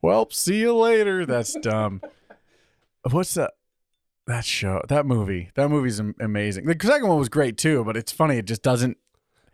[0.00, 1.26] well, see you later.
[1.26, 2.00] That's dumb.
[3.10, 3.54] What's that?
[4.26, 6.64] That show, that movie, that movie's am- amazing.
[6.66, 8.38] The second one was great too, but it's funny.
[8.38, 8.96] It just doesn't.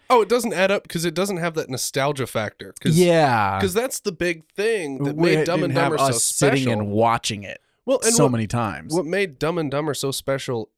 [0.09, 2.75] Oh, it doesn't add up because it doesn't have that nostalgia factor.
[2.83, 6.65] Cause, Yeah, Because that's the big thing that made Dumb and Dumber so us sitting
[6.65, 6.81] special.
[6.81, 8.93] and watching it well, and so what, many times.
[8.95, 10.71] what made Dumb and Dumber so special,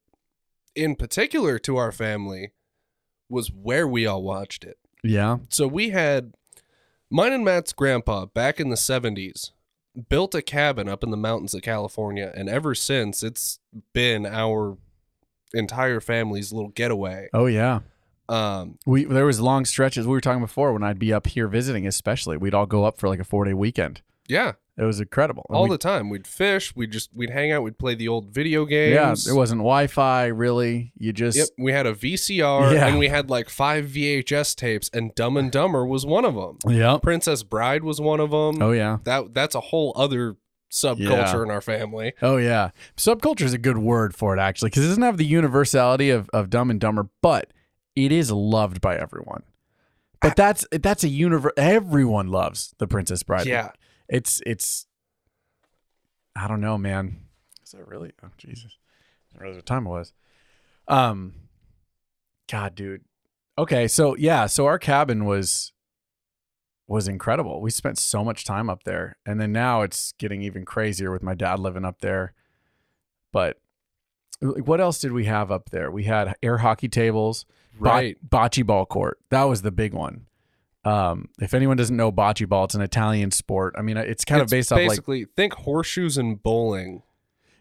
[0.76, 2.52] in particular to our family,
[3.28, 4.78] was where we all watched it.
[5.02, 6.34] yeah, So we had
[7.10, 9.50] mine and Matt's grandpa back in the 70s
[10.08, 12.32] built a cabin up in the mountains of California.
[12.36, 13.58] And ever since, it's
[13.92, 14.76] been our
[15.52, 17.28] entire family's little getaway.
[17.32, 17.80] oh yeah.
[18.28, 21.46] Um, We there was long stretches we were talking before when I'd be up here
[21.46, 24.00] visiting, especially we'd all go up for like a four day weekend.
[24.28, 25.44] yeah, It was incredible.
[25.50, 26.08] And all the time.
[26.08, 26.74] We'd fish.
[26.74, 27.62] We'd just we'd hang out.
[27.62, 28.94] We'd play the old video games.
[29.26, 30.92] yeah, it wasn't Wi-Fi really.
[30.96, 32.86] You just Yep, we had a VCR Yeah.
[32.86, 36.56] and we had like five VHS tapes, and Dumb and Dumber was one of them.
[36.66, 38.62] Yeah, Princess Bride was one of them.
[38.62, 38.98] Oh yeah.
[39.04, 40.36] That that's a whole other
[40.74, 40.98] subculture
[41.34, 41.42] Yeah.
[41.42, 42.12] in our family.
[42.20, 45.24] Oh yeah, subculture is a good word for it actually, because it doesn't have the
[45.26, 47.52] universality of of Dumb and Dumber, but
[47.96, 49.44] it is loved by everyone.
[50.20, 51.52] But that's that's a universe.
[51.56, 53.46] Everyone loves the Princess Bride.
[53.46, 53.70] Yeah.
[54.08, 54.86] it's it's.
[56.34, 57.18] I don't know, man.
[57.62, 58.12] Is that really?
[58.24, 58.76] Oh Jesus!
[59.30, 60.12] I didn't realize what time it was.
[60.88, 61.34] Um,
[62.50, 63.02] God, dude.
[63.56, 65.72] Okay, so yeah, so our cabin was
[66.86, 67.60] was incredible.
[67.60, 71.22] We spent so much time up there, and then now it's getting even crazier with
[71.22, 72.32] my dad living up there.
[73.32, 73.58] But
[74.40, 75.90] like, what else did we have up there?
[75.90, 77.46] We had air hockey tables,
[77.78, 78.16] bo- Right.
[78.28, 79.18] bocce ball court.
[79.30, 80.26] That was the big one.
[80.84, 83.74] Um, if anyone doesn't know bocce ball, it's an Italian sport.
[83.78, 87.02] I mean, it's kind It's of based off like basically think horseshoes and bowling.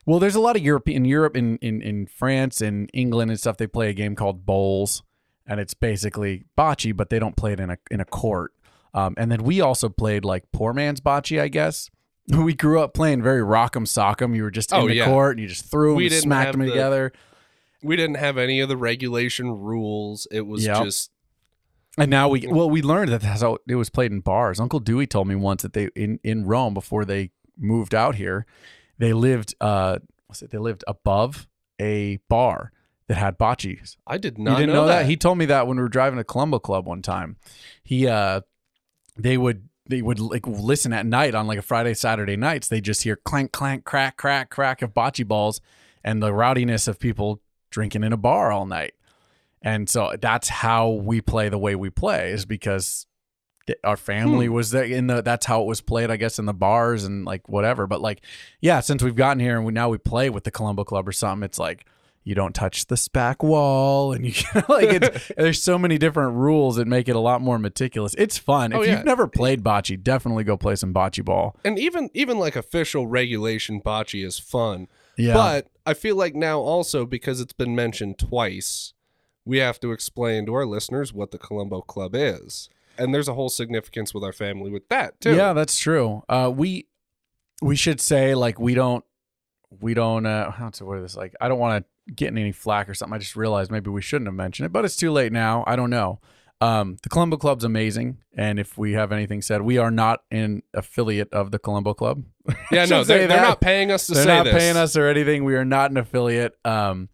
[0.05, 3.39] well, there's a lot of Europe in Europe in, in in France and England and
[3.39, 3.55] stuff.
[3.55, 5.03] They play a game called bowls,
[5.47, 8.51] and it's basically bocce, but they don't play it in a in a court.
[8.93, 11.89] Um, and then we also played like poor man's bocce, I guess.
[12.33, 14.33] We grew up playing very rock'em sock'em.
[14.35, 15.05] You were just in Oh, the yeah.
[15.07, 17.11] court and you just threw them, We and didn't smacked them the- together.
[17.81, 20.25] We didn't have any of the regulation rules.
[20.31, 20.83] It was Yep.
[20.85, 21.11] just
[21.97, 24.59] And now we well, we learned that that's how it was played in bars.
[24.61, 28.45] Uncle Dewey told me once that they in in Rome before they moved out here,
[28.99, 30.49] they lived uh what's it?
[30.51, 31.45] They lived above
[31.81, 32.71] a bar
[33.07, 33.97] that had bocce.
[34.07, 35.07] I did You not didn't know, know, that?
[35.07, 37.35] He told me that when we were driving to Colombo Club one time.
[37.83, 38.41] He uh
[39.15, 42.67] they would they would like listen at night on like a Friday, Saturday nights.
[42.67, 45.59] They just hear clank, clank, crack, crack, crack of bocce balls
[46.03, 48.93] and the rowdiness of people drinking in a bar all night.
[49.61, 53.07] And so that's how we play the way we play is because
[53.83, 54.53] our family hmm.
[54.53, 57.23] was there in the that's how it was played i guess in the bars and
[57.23, 58.21] like whatever but like
[58.59, 61.13] yeah since we've gotten here and we now we play with the colombo club or
[61.13, 61.85] something it's like
[62.23, 64.31] you don't touch the spac wall and you
[64.69, 68.37] like it's, there's so many different rules that make it a lot more meticulous it's
[68.37, 68.95] fun Oh, if yeah.
[68.97, 73.07] you've never played bocce definitely go play some bocce ball and even even like official
[73.07, 74.87] regulation bocce is fun.
[75.17, 78.93] yeah But I feel like now also because it's been mentioned twice,
[79.45, 82.69] we have to explain to our listeners what the Colombo Club is.
[82.97, 85.35] And there's a whole significance with our family with that too.
[85.35, 86.23] Yeah, that's true.
[86.29, 86.87] Uh, we
[87.61, 89.03] we should say like we don't
[89.81, 92.51] we don't uh how to word this like I don't want to get in any
[92.51, 93.15] flack or something.
[93.15, 95.63] I just realized maybe we shouldn't have mentioned it, but it's too late now.
[95.67, 96.19] I don't know.
[96.61, 100.63] Um, the Colombo Club's amazing, and if we have anything said, we are not an
[100.73, 102.23] affiliate of the Colombo Club.
[102.71, 104.23] Yeah, no, they're, they're not paying us to say.
[104.23, 104.53] They're say not this.
[104.55, 105.43] paying us or anything.
[105.43, 106.57] We are not an affiliate.
[106.65, 107.09] Um,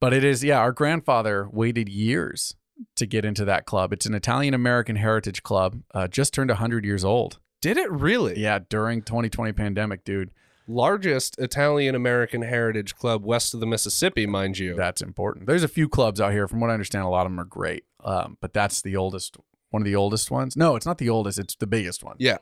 [0.00, 2.56] but it is, yeah, our grandfather waited years
[2.96, 3.92] to get into that club.
[3.92, 7.38] It's an Italian American heritage club, uh, just turned 100 years old.
[7.62, 8.38] Did it really?
[8.38, 10.30] Yeah, during 2020 pandemic, dude.
[10.68, 14.74] Largest Italian American heritage club west of the Mississippi, mind you.
[14.74, 15.46] That's important.
[15.46, 16.48] There's a few clubs out here.
[16.48, 17.84] From what I understand, a lot of them are great.
[18.02, 19.36] Um, but that's the oldest,
[19.70, 20.56] one of the oldest ones.
[20.56, 21.38] No, it's not the oldest.
[21.38, 22.16] It's the biggest one.
[22.18, 22.38] yeah.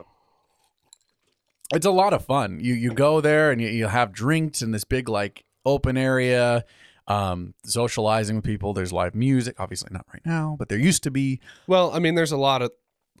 [1.73, 2.59] It's a lot of fun.
[2.61, 6.63] You you go there and you, you have drinks in this big like open area,
[7.07, 8.73] um, socializing with people.
[8.73, 9.55] There's live music.
[9.59, 11.39] Obviously not right now, but there used to be.
[11.65, 12.71] Well, I mean, there's a lot of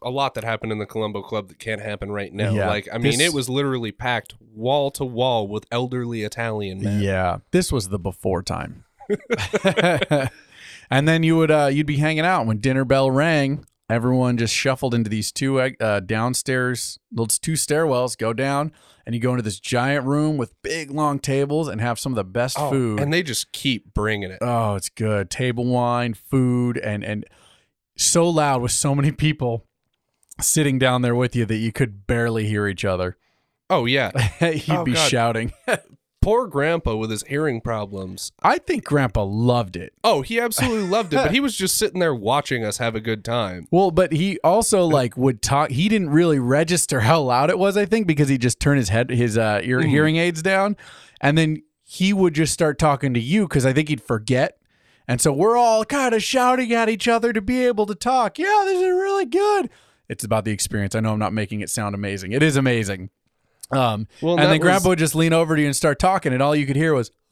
[0.03, 2.51] a lot that happened in the Colombo Club that can't happen right now.
[2.51, 2.67] Yeah.
[2.67, 7.01] Like, I mean, This- it was literally packed wall to wall with elderly Italian men.
[7.01, 8.83] Yeah, this was the before time.
[10.89, 13.65] and then you would uh, you'd be hanging out when dinner bell rang.
[13.87, 18.17] Everyone just shuffled into these two uh, downstairs, those two stairwells.
[18.17, 18.71] Go down,
[19.05, 22.15] and you go into this giant room with big long tables and have some of
[22.15, 22.99] the best Oh, food.
[22.99, 24.39] and they just keep bringing it.
[24.41, 25.29] Oh, it's good.
[25.29, 27.25] Table wine, food, and and
[27.95, 29.65] so loud with so many people
[30.41, 33.17] sitting down there with you that you could barely hear each other.
[33.69, 35.09] Oh yeah, You'd Oh, be God.
[35.09, 35.53] shouting.
[36.21, 38.31] poor Grandpa with his hearing problems.
[38.41, 39.93] I think Grandpa loved it.
[40.03, 42.99] Oh, he absolutely loved it, but he was just sitting there watching us have a
[42.99, 43.67] good time.
[43.71, 45.69] Well, but he also like would talk.
[45.71, 47.77] He didn't really register how loud it was.
[47.77, 49.89] I think because he just turned his head, his uh, ear Mm.
[49.89, 50.77] hearing aids down,
[51.21, 54.57] and then he would just start talking to you because I think he'd forget.
[55.07, 58.39] And so we're all kind of shouting at each other to be able to talk.
[58.39, 59.69] Yeah, this is really good.
[60.09, 60.95] It's about the experience.
[60.95, 62.31] I know I'm not making it sound amazing.
[62.31, 63.09] It is amazing.
[63.71, 66.41] Um, Well, and then Grandpa would just lean over to you and start talking, and
[66.41, 67.09] all you could hear was,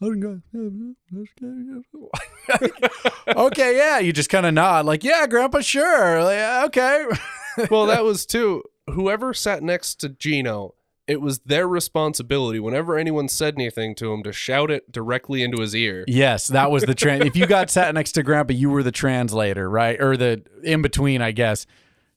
[3.28, 7.06] "Okay, yeah." You just kind of nod, like, "Yeah, Grandpa, sure, Like, okay."
[7.70, 8.62] well, that was too.
[8.90, 10.74] Whoever sat next to Gino,
[11.06, 15.60] it was their responsibility whenever anyone said anything to him to shout it directly into
[15.60, 16.04] his ear.
[16.06, 17.24] Yes, that was the trans.
[17.26, 20.82] if you got sat next to Grandpa, you were the translator, right, or the in
[20.82, 21.66] between, I guess,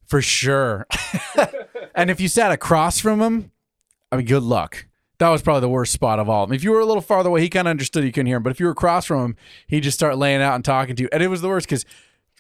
[0.08, 0.88] for sure.
[1.96, 3.52] and if you sat across from him,
[4.12, 4.88] I mean, good luck.
[5.20, 6.52] That was probably the worst spot of all.
[6.52, 8.44] If you were a little farther away, he kind of understood you couldn't hear him.
[8.44, 9.36] But if you were across from him,
[9.68, 11.10] he'd just start laying out and talking to you.
[11.12, 11.86] And it was the worst because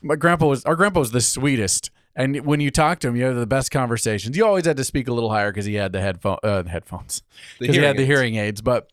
[0.01, 1.89] my grandpa was our grandpa was the sweetest.
[2.15, 4.35] And when you talk to him, you have the best conversations.
[4.35, 7.21] You always had to speak a little higher because he had the headphone uh, headphones
[7.59, 8.61] because he had the hearing aids.
[8.61, 8.91] But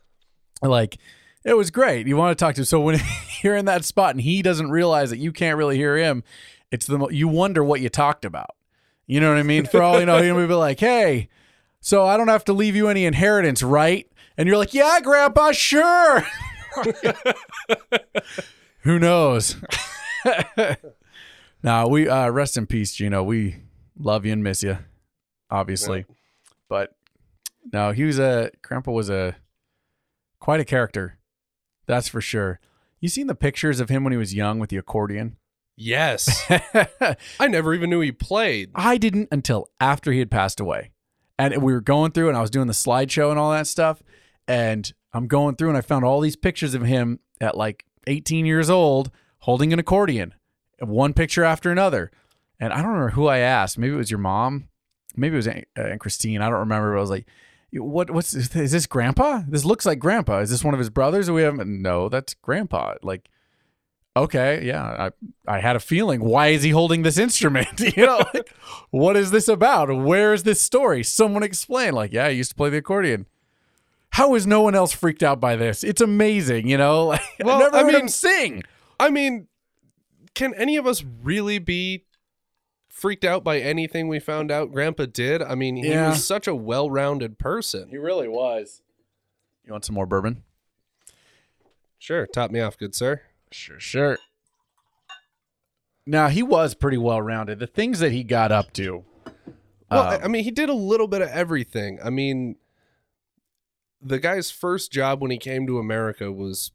[0.60, 0.98] like,
[1.44, 2.06] it was great.
[2.06, 2.64] You want to talk to him.
[2.66, 3.00] So when
[3.42, 6.22] you're in that spot and he doesn't realize that you can't really hear him,
[6.70, 8.50] it's the mo- you wonder what you talked about.
[9.06, 9.66] You know what I mean?
[9.66, 11.28] For all you know, he'll be like, "Hey,
[11.80, 15.52] so I don't have to leave you any inheritance, right?" And you're like, "Yeah, Grandpa,
[15.52, 16.24] sure."
[18.80, 19.56] Who knows?
[21.62, 23.22] now we uh, rest in peace, Gino.
[23.22, 23.56] We
[23.98, 24.78] love you and miss you,
[25.50, 26.06] obviously.
[26.68, 26.94] But
[27.72, 29.36] no, he was a Grandpa was a
[30.40, 31.18] quite a character,
[31.86, 32.60] that's for sure.
[33.00, 35.36] You seen the pictures of him when he was young with the accordion?
[35.76, 36.44] Yes.
[37.40, 38.70] I never even knew he played.
[38.74, 40.90] I didn't until after he had passed away.
[41.38, 44.02] And we were going through and I was doing the slideshow and all that stuff.
[44.46, 48.46] And I'm going through and I found all these pictures of him at like 18
[48.46, 49.10] years old
[49.40, 50.34] holding an accordion,
[50.78, 52.10] one picture after another.
[52.60, 53.78] And I don't remember who I asked.
[53.78, 54.68] Maybe it was your mom.
[55.16, 56.40] Maybe it was Aunt, uh, Aunt Christine.
[56.40, 56.92] I don't remember.
[56.92, 57.26] But I was like,
[57.72, 59.42] what, what's, is this grandpa?
[59.48, 60.38] This looks like grandpa.
[60.38, 61.30] Is this one of his brothers?
[61.30, 62.94] We have no, that's grandpa.
[63.02, 63.28] Like,
[64.16, 65.10] okay, yeah,
[65.46, 66.20] I, I had a feeling.
[66.20, 67.80] Why is he holding this instrument?
[67.96, 68.52] you know, like,
[68.90, 69.94] what is this about?
[69.94, 71.02] Where is this story?
[71.02, 71.94] Someone explain.
[71.94, 73.26] Like, yeah, I used to play the accordion.
[74.10, 75.82] How is no one else freaked out by this?
[75.82, 77.06] It's amazing, you know.
[77.14, 78.62] Like, Well, I never I heard him mean- sing.
[79.00, 79.48] I mean,
[80.34, 82.04] can any of us really be
[82.88, 85.42] freaked out by anything we found out Grandpa did?
[85.42, 86.10] I mean, he Yeah.
[86.10, 87.88] was such a well rounded person.
[87.88, 88.82] He really was.
[89.66, 90.44] You want some more bourbon?
[91.98, 93.22] Sure, top me off, good sir.
[93.54, 94.18] Sure, sure.
[96.06, 97.58] Now he was pretty well rounded.
[97.60, 99.04] The things that he got up to.
[99.90, 101.98] Well, um, I- I mean, he did a little bit of everything.
[102.04, 102.56] I mean,
[104.02, 106.72] the guy's first job when he came to America was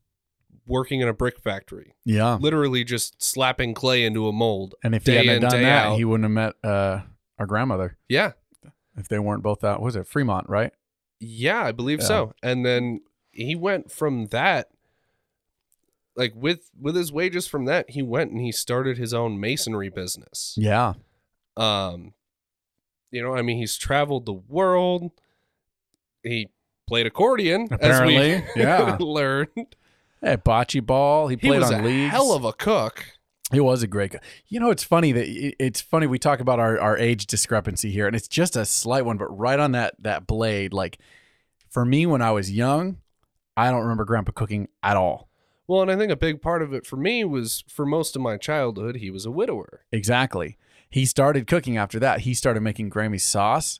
[0.65, 2.35] working in a brick factory, yeah.
[2.39, 4.75] literally just slapping clay into a mold.
[4.83, 5.97] And if he hadn't done that, out.
[5.97, 7.01] he wouldn't have met uh,
[7.39, 7.97] our grandmother.
[8.07, 8.33] Yeah,
[8.95, 10.71] If they weren't both out, was it Fremont, right?
[11.19, 12.05] yeah, I believe Yeah.
[12.05, 12.33] so.
[12.41, 14.69] And then he went from that,
[16.19, 19.89] like with with his wages from that, he went and he started his own masonry
[19.89, 20.53] business.
[20.57, 20.93] Yeah.
[21.57, 22.13] Um,
[23.11, 25.11] you know, I mean, he's traveled the world.
[26.23, 26.49] He
[26.87, 28.97] played accordion, Apparently, as we yeah.
[28.99, 29.75] learned.
[30.21, 31.29] At bocce ball.
[31.29, 32.11] He He played was on a leagues.
[32.11, 33.05] hell of a cook.
[33.51, 34.19] He was a great guy.
[34.47, 35.25] You know, it's funny that
[35.63, 39.05] it's funny we talk about our, our age discrepancy here, and it's just a slight
[39.05, 40.73] one, but right on that that blade.
[40.73, 40.99] Like
[41.69, 42.97] for me, when I was young,
[43.57, 45.28] I don't remember Grandpa cooking at all.
[45.69, 48.23] Well, and I think a big part of it for me was for most of
[48.23, 49.85] my childhood, he was a widower.
[49.91, 50.57] Exactly.
[50.89, 52.21] He started cooking after that.
[52.21, 53.79] He started making Grammy sauce,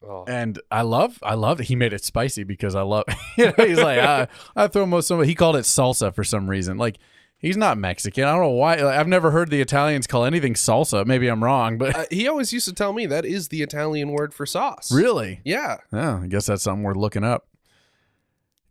[0.00, 1.64] Oh, and I love I loved it.
[1.68, 3.04] He made it spicy because I love.
[3.38, 5.26] You know, he's like I, I throw most of it.
[5.26, 6.76] He called it salsa for some reason.
[6.76, 6.98] Like
[7.38, 8.24] he's not Mexican.
[8.24, 8.74] I don't know why.
[8.76, 11.06] Like, I've never heard the Italians call anything salsa.
[11.06, 14.10] Maybe I'm wrong, but Uh, he always used to tell me that is the Italian
[14.12, 14.92] word for sauce.
[14.92, 15.40] really.
[15.44, 15.78] Yeah.
[15.92, 16.20] Yeah.
[16.22, 17.48] I guess that's something worth looking up.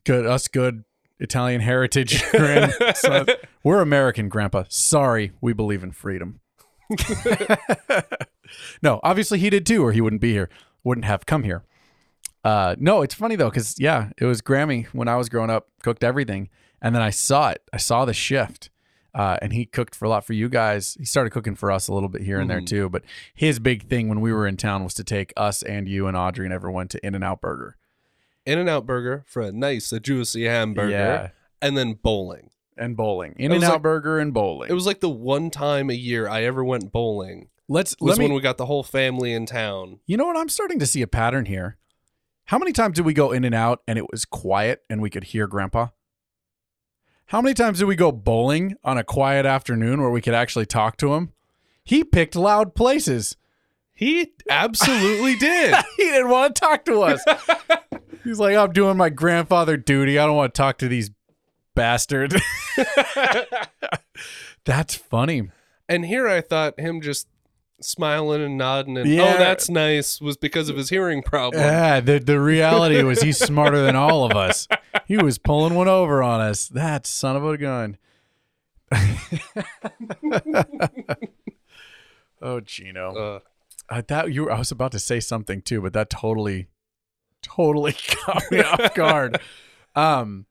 [0.05, 0.83] Good, us good
[1.19, 2.23] Italian heritage.
[2.95, 3.25] so-
[3.63, 4.63] we're American, Grandpa.
[4.69, 6.39] Sorry, we believe in freedom.
[8.81, 10.49] no, obviously he did too, or he wouldn't be here,
[10.83, 11.63] wouldn't have come here.
[12.43, 15.67] Uh, no, it's funny though, because yeah, it was Grammy when I was growing up,
[15.83, 16.49] cooked everything,
[16.81, 17.61] and then I saw it.
[17.73, 18.69] I saw the shift.
[19.15, 20.95] Uh, and he cooked for a lot for you guys.
[20.99, 22.67] He started cooking for us a little bit here and there Mhm.
[22.67, 22.89] too.
[22.89, 23.03] But
[23.33, 26.15] his big thing when we were in town was to take us and you and
[26.15, 27.77] Audrey and everyone to In and Out Burger.
[28.47, 31.29] In and Out Burger for a nice, a juicy hamburger, Yeah.
[31.61, 32.49] and then bowling.
[32.77, 33.35] And bowling.
[33.37, 34.69] In and Out like- Burger and bowling.
[34.69, 38.19] It was like the one time a year I ever went bowling Let's was let
[38.19, 38.25] me.
[38.25, 39.99] when we got the whole family in town.
[40.05, 40.37] you know what?
[40.37, 41.77] I'm starting to see a pattern here.
[42.45, 45.09] How many times did we go in and out and it was quiet and we
[45.09, 45.87] could hear Grandpa?
[47.25, 50.65] How many times did we go bowling on a quiet afternoon where we could actually
[50.65, 51.33] talk to him?
[51.83, 53.35] He picked loud places.
[53.93, 55.75] He absolutely did.
[55.97, 57.21] he didn't want to talk to us.
[58.27, 60.19] He's like, I'm doing my grandfather duty.
[60.19, 61.11] I don't want to talk to these
[61.75, 62.35] bastards.
[64.65, 65.49] That's funny.
[65.87, 67.27] And here I thought him just
[67.81, 69.35] smiling and nodding and Yeah.
[69.35, 71.61] oh that's nice was because of his hearing problem.
[71.61, 74.67] Yeah, the the reality was he's smarter than all of us.
[75.05, 76.67] He was pulling one over on us.
[76.67, 77.97] That son of a gun.
[82.41, 83.15] oh, Gino.
[83.15, 83.39] Uh,
[83.89, 86.67] I thought you were, I was about to say something too, but that totally,
[87.41, 89.39] totally caught me off guard.
[89.95, 90.45] Um,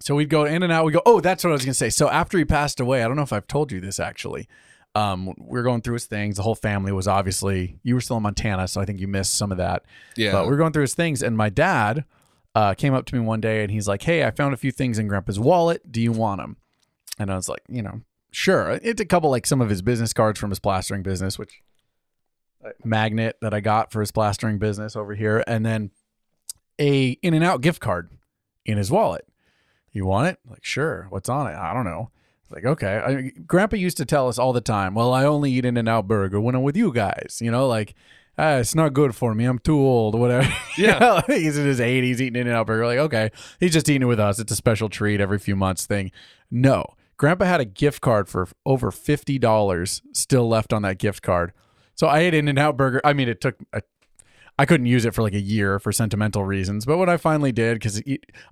[0.00, 0.84] so we'd go in and out.
[0.84, 1.90] We go, oh, that's what I was gonna say.
[1.90, 4.48] So after he passed away, I don't know if I've told you this actually.
[4.96, 6.36] Um, we were going through his things.
[6.36, 7.78] The whole family was obviously.
[7.82, 9.84] You were still in Montana, so I think you missed some of that.
[10.16, 10.30] yeah.
[10.32, 12.04] But we we're going through his things, and my dad
[12.54, 14.70] uh, came up to me one day and he's like, "Hey, I found a few
[14.70, 15.90] things in Grandpa's wallet.
[15.90, 16.56] Do you want them?"
[17.18, 20.12] And I was like, "You know, sure." It's a couple like some of his business
[20.12, 21.60] cards from his plastering business, which
[22.84, 25.90] magnet that I got for his plastering business over here, and then
[26.80, 28.10] a In and Out gift card
[28.64, 29.26] in his wallet.
[29.92, 30.38] You want it?
[30.48, 31.06] Like, sure.
[31.10, 31.54] What's on it?
[31.54, 32.10] I don't know.
[32.50, 32.96] Like, okay.
[32.96, 35.88] I, Grandpa used to tell us all the time, well, I only eat In and
[35.88, 37.38] Out burger when I'm with you guys.
[37.40, 37.94] You know, like,
[38.38, 39.44] ah, it's not good for me.
[39.44, 40.46] I'm too old, whatever.
[40.76, 40.98] You Yeah.
[40.98, 42.86] know, he's in his 80s eating In and Out burger.
[42.86, 43.30] Like, okay.
[43.60, 44.38] He's just eating it with us.
[44.38, 46.10] It's a special treat every few months thing.
[46.50, 46.84] No.
[47.16, 51.52] Grandpa had a gift card for over $50 still left on that gift card.
[51.94, 53.00] So I ate In and Out burger.
[53.04, 53.82] I mean, it took a
[54.58, 56.86] I couldn't use it for like a year for sentimental reasons.
[56.86, 58.00] But when I finally did, because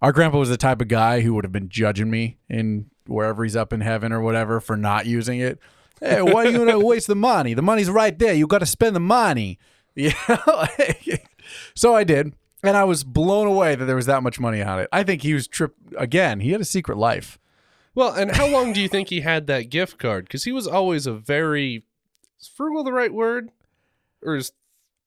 [0.01, 3.45] our grandpa was the type of guy who would have been judging me in wherever
[3.45, 5.59] he's up in heaven or whatever for not using it.
[6.01, 7.55] Hey, why are you gonna waste the money?
[7.55, 8.35] The money's right there.
[8.35, 9.59] You got to spend the money.
[9.95, 10.15] Yeah.
[11.75, 12.33] so I did,
[12.63, 14.89] and I was blown away that there was that much money on it.
[14.91, 16.41] I think he was trip again.
[16.41, 17.39] He had a secret life.
[17.95, 20.25] Well, and how long do you think he had that gift card?
[20.25, 21.85] Because he was always a very
[22.41, 22.83] is frugal.
[22.85, 23.51] The right word,
[24.23, 24.53] or is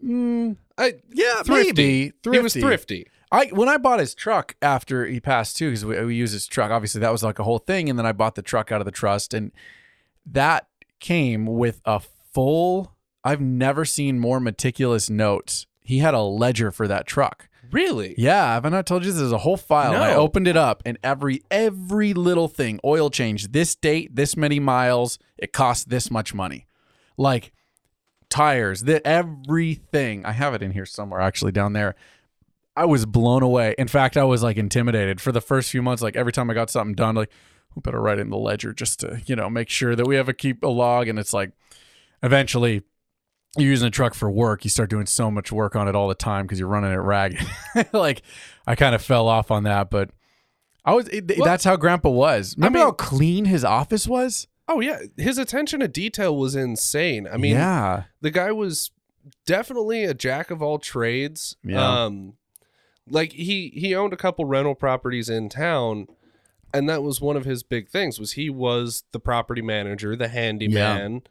[0.04, 2.14] Mm, I yeah, thrifty?
[2.24, 3.08] maybe He was thrifty.
[3.32, 6.48] I when I bought his truck after he passed too, because we, we used his
[6.48, 6.72] truck.
[6.72, 8.86] Obviously, that was like a whole thing, and then I bought the truck out of
[8.86, 9.52] the trust, and
[10.26, 10.68] that
[11.00, 12.94] came with a full.
[13.24, 15.66] I've never seen more meticulous notes.
[15.82, 17.50] He had a ledger for that truck.
[17.72, 18.14] Really?
[18.18, 19.20] Yeah, have I not told you this?
[19.20, 19.94] There's a whole file.
[19.94, 24.38] and I opened it up, and every every little thing, oil change, this date, this
[24.38, 26.68] many miles, it costs this much money.
[27.18, 27.52] Like
[28.30, 30.26] tires, that everything.
[30.26, 31.96] I have it in here somewhere, actually, down there.
[32.76, 33.74] I was blown away.
[33.78, 36.02] In fact, I was like intimidated for the first few months.
[36.04, 37.32] Like every time I got something done, like
[37.74, 40.28] we better write in the ledger just to you know make sure that we have
[40.28, 41.08] a keep a log.
[41.08, 41.52] And it's like
[42.22, 42.84] eventually
[43.58, 46.10] you're using a truck for work, you start doing so much work on it all
[46.10, 47.40] the time because you're running it ragged.
[47.94, 48.22] like
[48.68, 50.10] I kind of fell off on that, but
[50.84, 51.08] I was.
[51.08, 52.56] It, Well- that's how Grandpa was.
[52.58, 54.48] Remember mean- how clean his office was?
[54.68, 57.28] Oh yeah, his attention to detail was insane.
[57.32, 58.92] I mean, yeah, the guy was
[59.46, 61.56] definitely a jack of all trades.
[61.64, 62.06] Yeah.
[62.06, 62.34] Um
[63.08, 66.08] like he he owned a couple rental properties in town
[66.74, 70.28] and that was one of his big things was he was the property manager, the
[70.28, 71.22] handyman.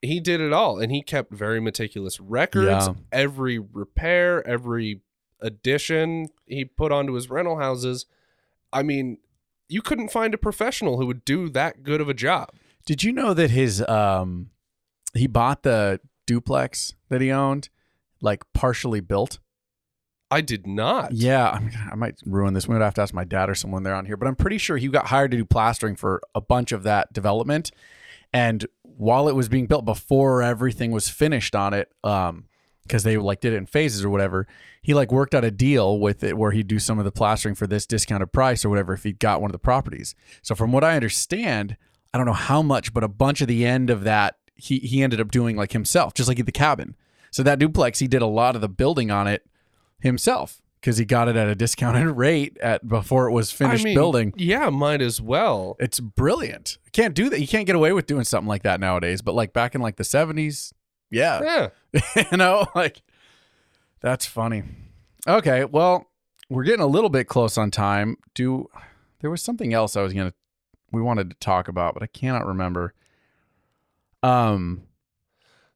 [0.00, 2.88] He did it all and he kept very meticulous records.
[2.88, 2.94] Yeah.
[3.12, 5.00] Every repair, every
[5.40, 8.06] addition he put onto his rental houses.
[8.72, 9.18] I mean,
[9.68, 12.50] you couldn't find a professional who would do that good of a job.
[12.84, 14.50] Did you know that his um
[15.14, 17.68] he bought the duplex that he owned
[18.20, 19.38] like partially built?
[20.30, 21.12] I did not.
[21.12, 22.66] Yeah, I, mean, I might ruin this.
[22.66, 24.56] We would have to ask my dad or someone there on here, but I'm pretty
[24.56, 27.70] sure he got hired to do plastering for a bunch of that development.
[28.32, 32.46] And while it was being built, before everything was finished on it, um,
[32.82, 34.46] because they like did it in phases or whatever,
[34.80, 37.54] he like worked out a deal with it where he'd do some of the plastering
[37.54, 40.14] for this discounted price or whatever if he got one of the properties.
[40.40, 41.76] So from what I understand,
[42.14, 45.02] I don't know how much, but a bunch of the end of that he he
[45.02, 46.94] ended up doing like himself, just like at the cabin.
[47.30, 49.46] So that duplex, he did a lot of the building on it
[50.00, 53.84] himself because he got it at a discounted rate at before it was finished I
[53.84, 54.34] mean, building.
[54.36, 55.76] Yeah, might as well.
[55.80, 56.78] It's brilliant.
[56.92, 57.40] Can't do that.
[57.40, 59.22] You can't get away with doing something like that nowadays.
[59.22, 60.74] But like back in like the seventies,
[61.10, 62.22] yeah, Yeah.
[62.30, 63.02] you know, like
[64.00, 64.64] that's funny.
[65.26, 66.10] Okay, well,
[66.50, 68.16] we're getting a little bit close on time.
[68.34, 68.68] Do
[69.20, 70.34] there was something else I was gonna
[70.92, 72.94] we wanted to talk about, but I cannot remember.
[74.22, 74.82] Um,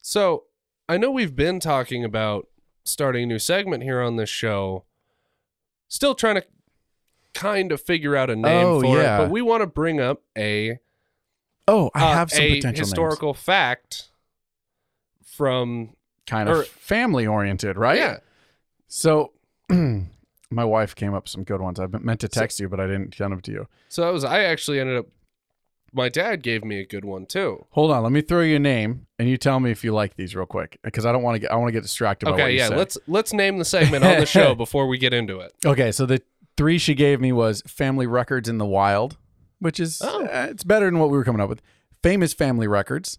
[0.03, 0.45] So
[0.89, 2.47] I know we've been talking about
[2.85, 4.85] starting a new segment here on this show.
[5.89, 6.45] Still trying to
[7.35, 9.17] kind of figure out a name Oh, for yeah.
[9.17, 10.79] it, but we want to bring up a
[11.69, 12.79] oh, I uh, have some potential names.
[12.79, 14.09] historical fact
[15.25, 15.91] from
[16.27, 17.99] kind of family oriented, right?
[17.99, 18.19] yeah.
[18.89, 19.33] So
[20.51, 21.81] my wife came up with some good ones.
[21.81, 23.69] I meant to text you, but I didn't send them to you.
[23.89, 25.07] So that was I actually ended up.
[25.93, 27.65] My dad gave me a good one too.
[27.71, 30.17] Hold on, let me throw you a name, and you tell me if you like
[30.17, 32.27] these real quick, because I don't want to get I want to get distracted.
[32.27, 32.69] by what Okay, yeah.
[32.69, 35.53] Let's let's name the segment on the show before we get into it.
[35.65, 36.21] Okay, so the
[36.57, 39.17] three she gave me was Family Records in the Wild,
[39.59, 40.25] which is Oh.
[40.27, 41.63] uh, it's better than what we were coming up with.
[42.03, 43.19] Famous Family Records.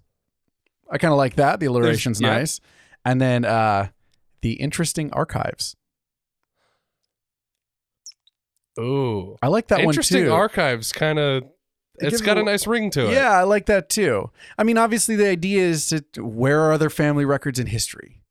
[0.89, 1.59] I kind of like that.
[1.59, 2.29] The alliteration's yeah.
[2.37, 2.59] nice.
[3.03, 3.89] And then uh
[4.41, 5.75] the interesting archives.
[8.79, 10.29] Ooh, I like that interesting one too.
[10.29, 10.91] Interesting archives.
[10.91, 11.43] Kind of.
[11.99, 13.13] it has got a- a nice ring to it.
[13.13, 14.29] Yeah, I like that too.
[14.57, 18.21] I mean, obviously, the idea is to where are other family records in history?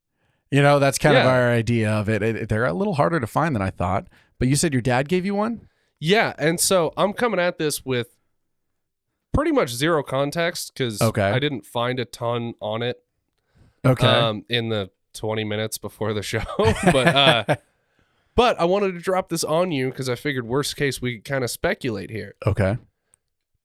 [0.51, 2.22] You know, that's kind of our idea of it.
[2.22, 4.07] It- They're a little harder to find than I thought.
[4.38, 5.68] But you said your dad gave you one?
[5.99, 8.09] Yeah, and so I'm coming at this with
[9.32, 11.22] pretty much zero context because Okay.
[11.22, 13.03] I didn't find a ton on it
[13.84, 14.07] Okay.
[14.07, 16.42] um, in the 20 minutes before the show.
[16.59, 17.44] but uh,
[18.37, 21.24] but I wanted to drop this on you because I figured worst case we could
[21.24, 22.34] kind of speculate here.
[22.47, 22.78] okay.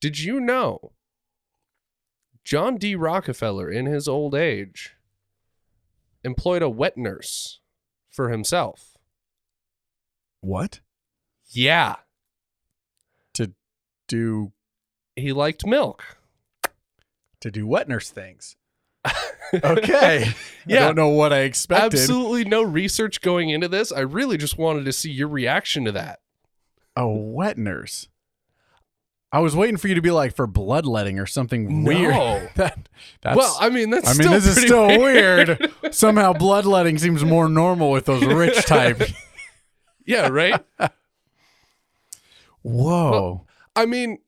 [0.00, 0.90] Did you know
[2.44, 2.96] John D.
[2.96, 4.96] Rockefeller in his old age
[6.24, 7.60] employed a wet nurse
[8.10, 8.96] for himself.
[10.40, 10.80] What
[11.48, 11.96] Yeah,
[13.34, 13.52] to
[14.08, 14.52] do
[15.14, 16.16] he liked milk.
[17.40, 18.56] to do wet nurse things?
[19.54, 20.32] Okay.
[20.66, 20.76] yeah.
[20.78, 21.98] I don't know what I expected.
[22.00, 23.92] Absolutely no research going into this.
[23.92, 26.20] I really just wanted to see your reaction to that.
[26.96, 28.08] A wet nurse.
[29.34, 31.88] I was waiting for you to be like for bloodletting or something No.
[31.88, 32.50] weird.
[32.56, 32.88] that,
[33.22, 35.72] that's, well, I mean, that's I mean, still this is still weird.
[35.90, 39.00] Somehow bloodletting seems more normal with those rich type.
[40.04, 40.62] yeah, right.
[42.60, 43.46] Whoa.
[43.74, 44.18] I mean,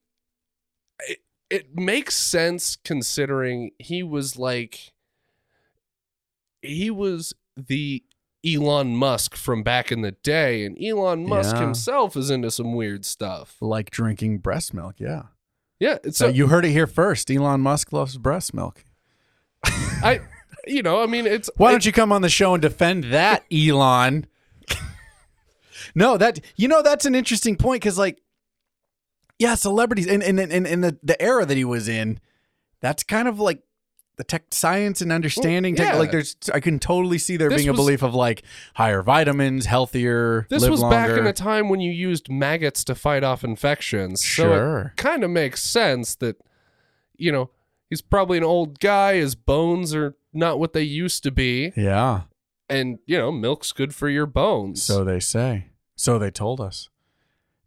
[1.00, 1.18] it,
[1.50, 4.93] it makes sense considering he was like,
[6.64, 8.02] he was the
[8.46, 11.62] Elon Musk from back in the day, and Elon Musk Yeah.
[11.62, 13.56] himself is into some weird stuff.
[13.60, 14.96] like drinking breast milk.
[14.98, 15.24] Yeah.
[15.80, 17.30] Yeah, it's So a, you heard it here first.
[17.30, 18.84] Elon Musk loves breast milk.
[19.64, 20.20] I,
[20.66, 23.44] you know, I mean, it's Why don't you come on the show and defend that,
[23.52, 24.26] Elon?
[25.94, 28.20] no, that you know that's an interesting point because like,
[29.38, 32.20] yeah, celebrities in and and, in the, the era that he was in,
[32.80, 33.62] that's kind of like
[34.16, 35.74] the tech science and understanding.
[35.74, 35.98] tech- yeah.
[35.98, 38.42] like, there's I can totally see there This being a belief of like
[38.74, 40.46] higher vitamins, healthier.
[40.50, 44.20] This was back in a time when you used maggots to fight off infections.
[44.20, 44.92] So Sure.
[44.94, 46.36] it kind of makes sense that,
[47.16, 47.50] you know,
[47.90, 49.16] he's probably an old guy.
[49.16, 51.72] His bones are not what they used to be.
[51.76, 52.22] yeah.
[52.68, 54.82] And, you know, milk's good for your bones.
[54.82, 55.66] So they say.
[55.96, 56.88] So they told us.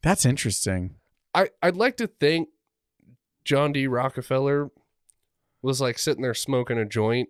[0.02, 0.96] That's interesting.
[1.36, 2.50] I, I'd like to think
[3.46, 3.86] John D.
[3.86, 4.72] Rockefeller
[5.68, 7.30] was like sitting there smoking a joint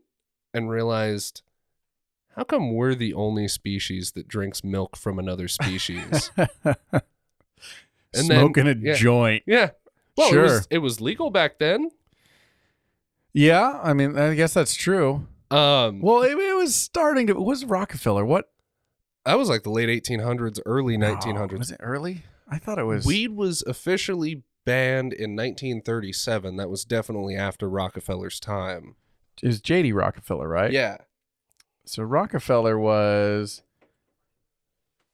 [0.54, 1.42] and realized,
[2.36, 6.32] how come we're the only species that drinks milk from another species?
[8.14, 8.94] And then- Smoking a yeah.
[8.96, 9.44] joint.
[9.46, 9.72] yeah.
[10.16, 11.92] Well, it, was, it was legal back then.
[13.34, 15.28] Yeah, I mean, I guess that's true.
[15.52, 17.34] Um, Well, it, it was starting to.
[17.34, 18.26] It was Rockefeller?
[18.26, 18.50] What?
[19.26, 21.58] that was like the late 1800s, early Oh, 1900s.
[21.60, 22.24] was it early?
[22.50, 23.06] I thought it was.
[23.06, 26.58] Weed was officially banned in 1937.
[26.58, 28.96] That was definitely after Rockefeller's time.
[29.42, 29.94] Is J.D.
[29.94, 30.72] Rockefeller, right?
[30.72, 30.98] Yeah.
[31.86, 33.64] So Rockefeller was.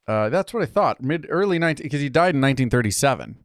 [0.08, 1.02] Uh, that's what I thought.
[1.02, 3.38] Mid early nineteen because he died in 1937.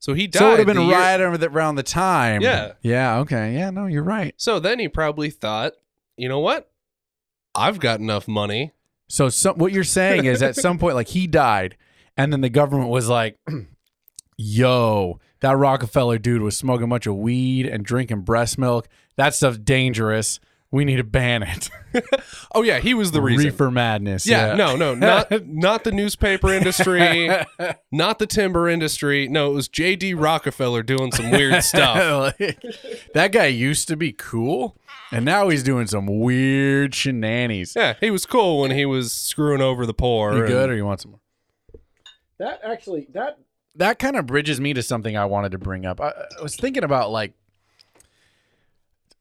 [0.00, 0.38] So he died.
[0.38, 2.42] so it would have been year- right the, around the time.
[2.42, 2.72] Yeah.
[2.82, 3.18] Yeah.
[3.18, 3.54] Okay.
[3.54, 3.70] Yeah.
[3.70, 4.34] No, you're right.
[4.36, 5.74] So then he probably thought,
[6.16, 6.70] you know what?
[7.54, 8.72] I've got enough money.
[9.08, 11.76] So some, what you're saying is at some point, like he died,
[12.16, 13.38] and then the government was like,
[14.36, 18.88] "Yo, that Rockefeller dude was smoking a bunch of weed and drinking breast milk.
[19.16, 20.40] That stuff's dangerous.
[20.70, 21.70] We need to ban it."
[22.56, 23.46] Oh yeah, he was the reason.
[23.46, 24.26] Reefer madness.
[24.26, 27.28] Yeah, no, no, not not the newspaper industry,
[27.92, 29.26] not the timber industry.
[29.28, 30.14] No, it was J.D.
[30.14, 32.34] Rockefeller doing some weird stuff.
[32.40, 32.60] Like,
[33.14, 34.76] that guy used to be cool,
[35.12, 37.74] and now he's doing some weird shenanigans.
[37.76, 40.32] Yeah, he was cool when he was screwing over the poor.
[40.32, 41.20] You and- good, or you want some more?
[42.38, 43.38] That actually that
[43.76, 46.00] that kind of bridges me to something I wanted to bring up.
[46.00, 46.08] I,
[46.38, 47.32] I was thinking about like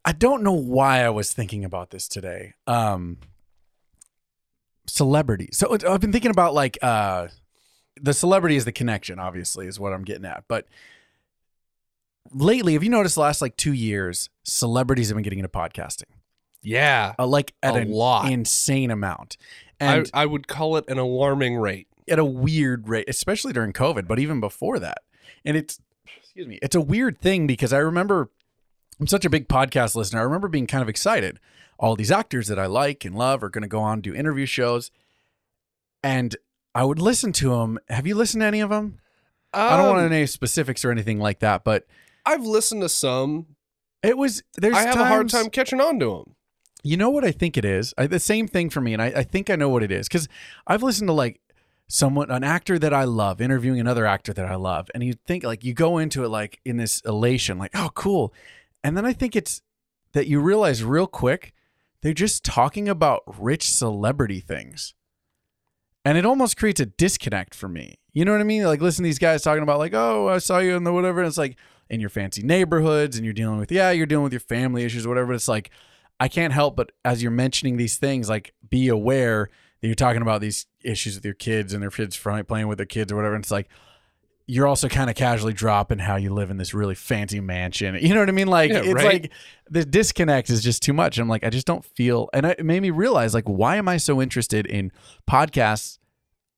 [0.06, 2.54] I don't know why I was thinking about this today.
[2.68, 3.18] Um
[4.86, 5.58] celebrities.
[5.58, 7.28] So I've been thinking about like uh
[8.02, 10.44] the celebrity is the connection, obviously, is what I'm getting at.
[10.48, 10.68] But
[12.32, 16.10] lately, have you noticed the last like two years, celebrities have been getting into podcasting?
[16.64, 18.32] Yeah, Uh, like at A an lot.
[18.32, 19.38] insane amount.
[19.80, 21.88] And I, I would call it an alarming rate.
[22.10, 25.00] At a weird rate, especially during COVID, but even before that.
[25.46, 25.80] And it's
[26.22, 28.30] excuse me, it's a weird thing because I remember
[29.00, 30.20] I'm such a big podcast listener.
[30.20, 31.40] I remember being kind of excited.
[31.80, 34.46] All these actors that I like and love are going to go on do interview
[34.46, 34.92] shows,
[36.04, 36.36] and
[36.76, 37.80] I would listen to them.
[37.90, 39.00] Have you listened to any of them?
[39.54, 41.86] I don't want to Um, name specifics or anything like that, but
[42.26, 43.48] I've listened to some.
[44.02, 46.36] it was there's I have a hard time catching on to them.
[46.86, 47.94] You know what I think it is?
[47.98, 50.08] I, the same thing for me, and I, I think I know what it is
[50.08, 50.28] because
[50.68, 51.40] I've listened to like
[51.88, 55.44] someone, an actor that I love, interviewing another actor that I love, and you think
[55.44, 58.34] like you go into it like in this elation, like oh cool,
[58.84, 59.62] and then I think it's
[60.14, 61.54] that you realize real quick
[62.02, 64.94] they're just talking about rich celebrity things,
[66.04, 68.00] and it almost creates a disconnect for me.
[68.14, 68.64] You know what I mean?
[68.64, 71.20] Like listen to these guys talking about like oh I saw you in the whatever,
[71.20, 71.58] and it's like
[71.90, 75.06] in your fancy neighborhoods, and you're dealing with yeah you're dealing with your family issues
[75.06, 75.28] or whatever.
[75.28, 75.70] But it's like
[76.20, 79.50] I can't help but as you're mentioning these things, like be aware
[79.88, 83.12] you're talking about these issues with your kids and their kids playing with their kids
[83.12, 83.36] or whatever.
[83.36, 83.68] And it's like
[84.46, 87.96] you're also kind of casually dropping how you live in this really fancy mansion.
[88.02, 88.48] You know what I mean?
[88.48, 89.06] Like Yeah, it's right.
[89.06, 89.32] like
[89.70, 91.18] the disconnect is just too much.
[91.18, 93.98] I'm like, I just don't feel, and it made me realize like, why am I
[93.98, 94.92] so interested in
[95.30, 96.00] podcasts?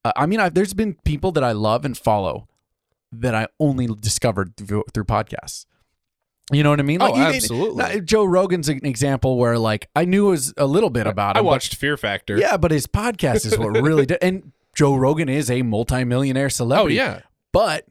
[0.04, 2.48] Uh, I mean, i there's been people that I love and follow
[3.12, 5.66] that I only discovered through, through podcasts.
[6.52, 7.02] You know what I mean?
[7.02, 7.76] Oh, Like, even- absolutely.
[7.96, 11.36] not- Joe Rogan's an example where like I knew it was a little bit about
[11.36, 11.46] I him.
[11.46, 12.38] but- watched Fear Factor.
[12.38, 14.20] yeah, but his podcast is what really did.
[14.22, 17.00] And Joe Rogan is a multimillionaire celebrity.
[17.00, 17.20] Oh yeah.
[17.52, 17.86] But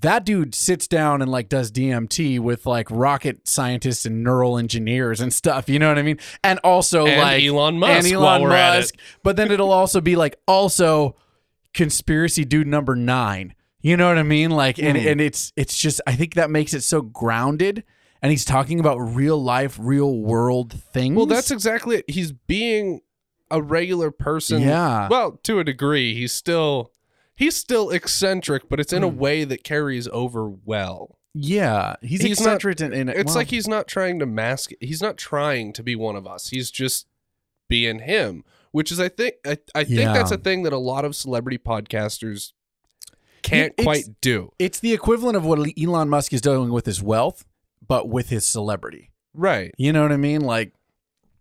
[0.00, 5.20] that dude sits down and like does DMT with like rocket scientists and neural engineers
[5.20, 5.68] and stuff.
[5.68, 6.18] You know what I mean?
[6.42, 8.94] And also And like Elon Musk and Elon Musk.
[9.22, 11.16] But then it'll also be like also
[11.74, 13.54] conspiracy dude number nine.
[13.82, 14.50] You know what I mean?
[14.50, 15.12] Like and, Mhm.
[15.12, 17.84] and it's it's just I think that makes it so grounded.
[18.22, 21.16] And he's talking about real life, real world things.
[21.16, 22.10] Well, that's exactly it.
[22.10, 23.00] He's being
[23.50, 24.60] a regular person.
[24.60, 25.08] Yeah.
[25.08, 26.92] Well, to a degree, he's still
[27.34, 29.16] he's still eccentric, but it's in a Hmm.
[29.18, 31.16] way that carries over well.
[31.32, 31.94] yeah.
[32.02, 34.72] He's, He's not- eccentric in, in It's well, like he's not trying to mask.
[34.80, 36.48] He's not trying to be one of us.
[36.50, 37.06] He's just
[37.68, 40.12] being him, which is I think I, I think Yeah.
[40.12, 42.52] that's a thing that a lot of celebrity podcasters
[43.42, 44.52] can't It's- quite do.
[44.58, 47.44] It's the equivalent of what Elon Musk is doing with his wealth,
[47.86, 49.10] but with his celebrity.
[49.34, 49.72] Right.
[49.78, 50.40] You know what I mean?
[50.42, 50.72] Like,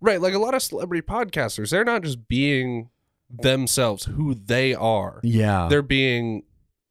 [0.01, 0.21] Right.
[0.21, 2.89] Like a lot of celebrity podcasters, they're not just being
[3.29, 5.19] themselves, who they are.
[5.23, 6.43] yeah, They're being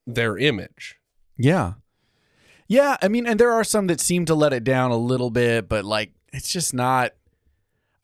[0.06, 0.96] their image.
[1.36, 1.74] yeah,
[2.66, 2.96] yeah.
[3.02, 5.68] I mean, and there are some that seem to let it down a little bit,
[5.68, 7.12] but like, it's just not.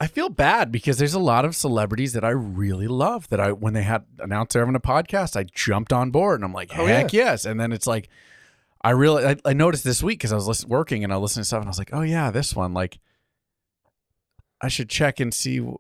[0.01, 3.53] I feel bad because there's a lot of celebrities that I really love that I
[3.53, 6.77] when they had announced they're having a podcast, I jumped on board and I'm like,
[6.77, 7.45] Oh, heck yes.
[7.45, 8.09] And then it's like,
[8.83, 11.45] I really I, I noticed this week because I was listen, working and I listened
[11.45, 12.99] to stuff and I was like, oh yeah, this one like,
[14.61, 15.61] I should check and see.
[15.61, 15.79] No,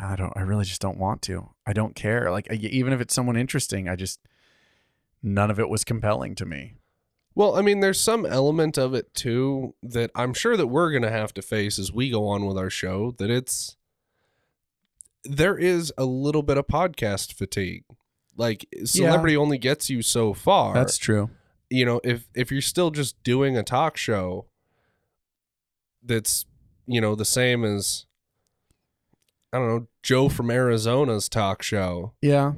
[0.00, 0.32] I don't.
[0.36, 1.50] I really just don't want to.
[1.66, 2.30] I don't care.
[2.30, 4.20] Like I- even if it's someone interesting, I just
[5.22, 6.74] none of it was compelling to me.
[7.36, 11.02] Well, I mean, there's some element of it too that I'm sure that we're going
[11.02, 13.76] to have to face as we go on with our show that it's
[15.24, 17.84] there is a little bit of podcast fatigue.
[18.36, 20.74] Like celebrity only gets you so far.
[20.74, 21.30] That's true.
[21.70, 24.46] you know, if if you're still just doing a talk show
[26.02, 26.44] that's,
[26.86, 28.06] you know, the same as
[29.52, 32.12] I don't know, Joe from Arizona's talk show.
[32.20, 32.52] Yeah.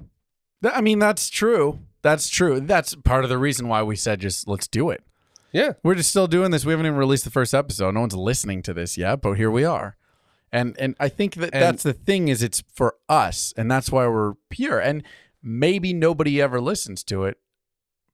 [0.65, 1.79] I mean, that's true.
[2.07, 2.61] That's true.
[2.61, 5.03] That's part of the reason why we said just let's do it.
[5.53, 5.73] Yeah.
[5.83, 6.65] We're just still doing this.
[6.65, 7.95] We haven't even released the first episode.
[7.95, 9.97] No one's listening to this yet, but here we are.
[10.53, 13.91] And and I think that And- that's the thing is it's for us, and that's
[13.91, 14.79] why we're pure.
[14.79, 15.03] And
[15.43, 17.39] maybe nobody ever listens to it,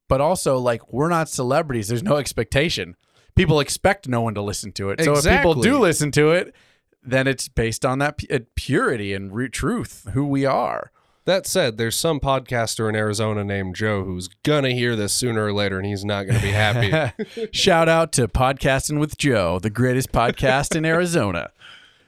[0.09, 1.87] but also like we're not celebrities.
[1.87, 2.95] There's no expectation.
[3.35, 5.01] People expect no one to listen to it.
[5.03, 6.55] So if people do listen to it,
[7.03, 10.91] then it's based on that pu- uh, purity and re- truth, who we are.
[11.25, 15.53] That said, there's some podcaster in Arizona named Joe who's gonna hear this sooner or
[15.53, 17.47] later and he's not gonna be happy.
[17.53, 21.51] Shout out to Podcasting with Joe, the greatest podcast in Arizona.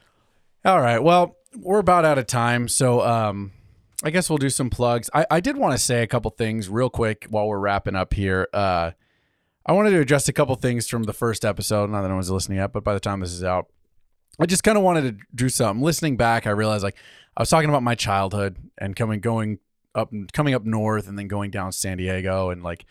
[0.65, 0.99] All right.
[0.99, 2.67] Well, we're about out of time.
[2.67, 3.53] So um,
[4.03, 5.09] I guess we'll do some plugs.
[5.13, 8.13] I, I did want to say a couple things real quick while we're wrapping up
[8.13, 8.49] here.
[8.53, 8.91] Uh,
[9.65, 11.89] I wanted to address a couple things from the first episode.
[11.89, 13.67] Not that no one's listening yet, but by the time this is out,
[14.39, 15.83] I just kind of wanted to do something.
[15.83, 16.97] Listening back, I realized like
[17.37, 19.59] I was talking about my childhood and coming going
[19.93, 22.85] up coming up north and then going down San Diego and like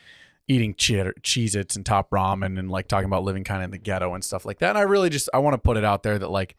[0.49, 3.79] eating cheddar, Cheez-Its and top ramen and like talking about living kind of in the
[3.79, 4.71] ghetto and stuff like that.
[4.71, 6.57] And I really just I want to put it out there that like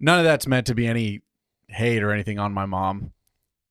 [0.00, 1.20] none of that's meant to be any
[1.68, 3.12] hate or anything on my mom.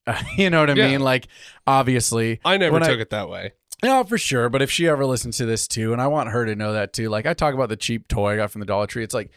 [0.38, 0.88] you know what I Yeah.
[0.90, 1.00] mean?
[1.02, 1.28] Like
[1.66, 3.54] obviously I never When I- took it that way.
[3.84, 4.50] no, for sure.
[4.50, 6.94] But if she ever listens to this too, and I want her to know that
[6.94, 9.14] too, like I talk about the cheap toy I got from the Dollar Tree, it's
[9.16, 9.32] like,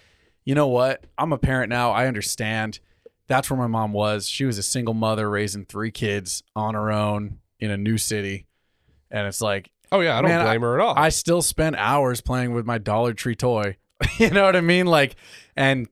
[0.44, 1.04] you know what?
[1.16, 1.90] I'm a parent now.
[1.92, 2.80] I understand.
[3.28, 4.28] That's where my mom was.
[4.28, 8.46] She was a single mother raising three kids on her own in a new city.
[9.10, 10.94] And it's like, Oh yeah, I don't Man, blame her at all.
[10.98, 13.76] I still spend hours playing with my Dollar Tree toy.
[14.18, 14.86] you know what I mean?
[14.86, 15.16] Like,
[15.56, 15.88] and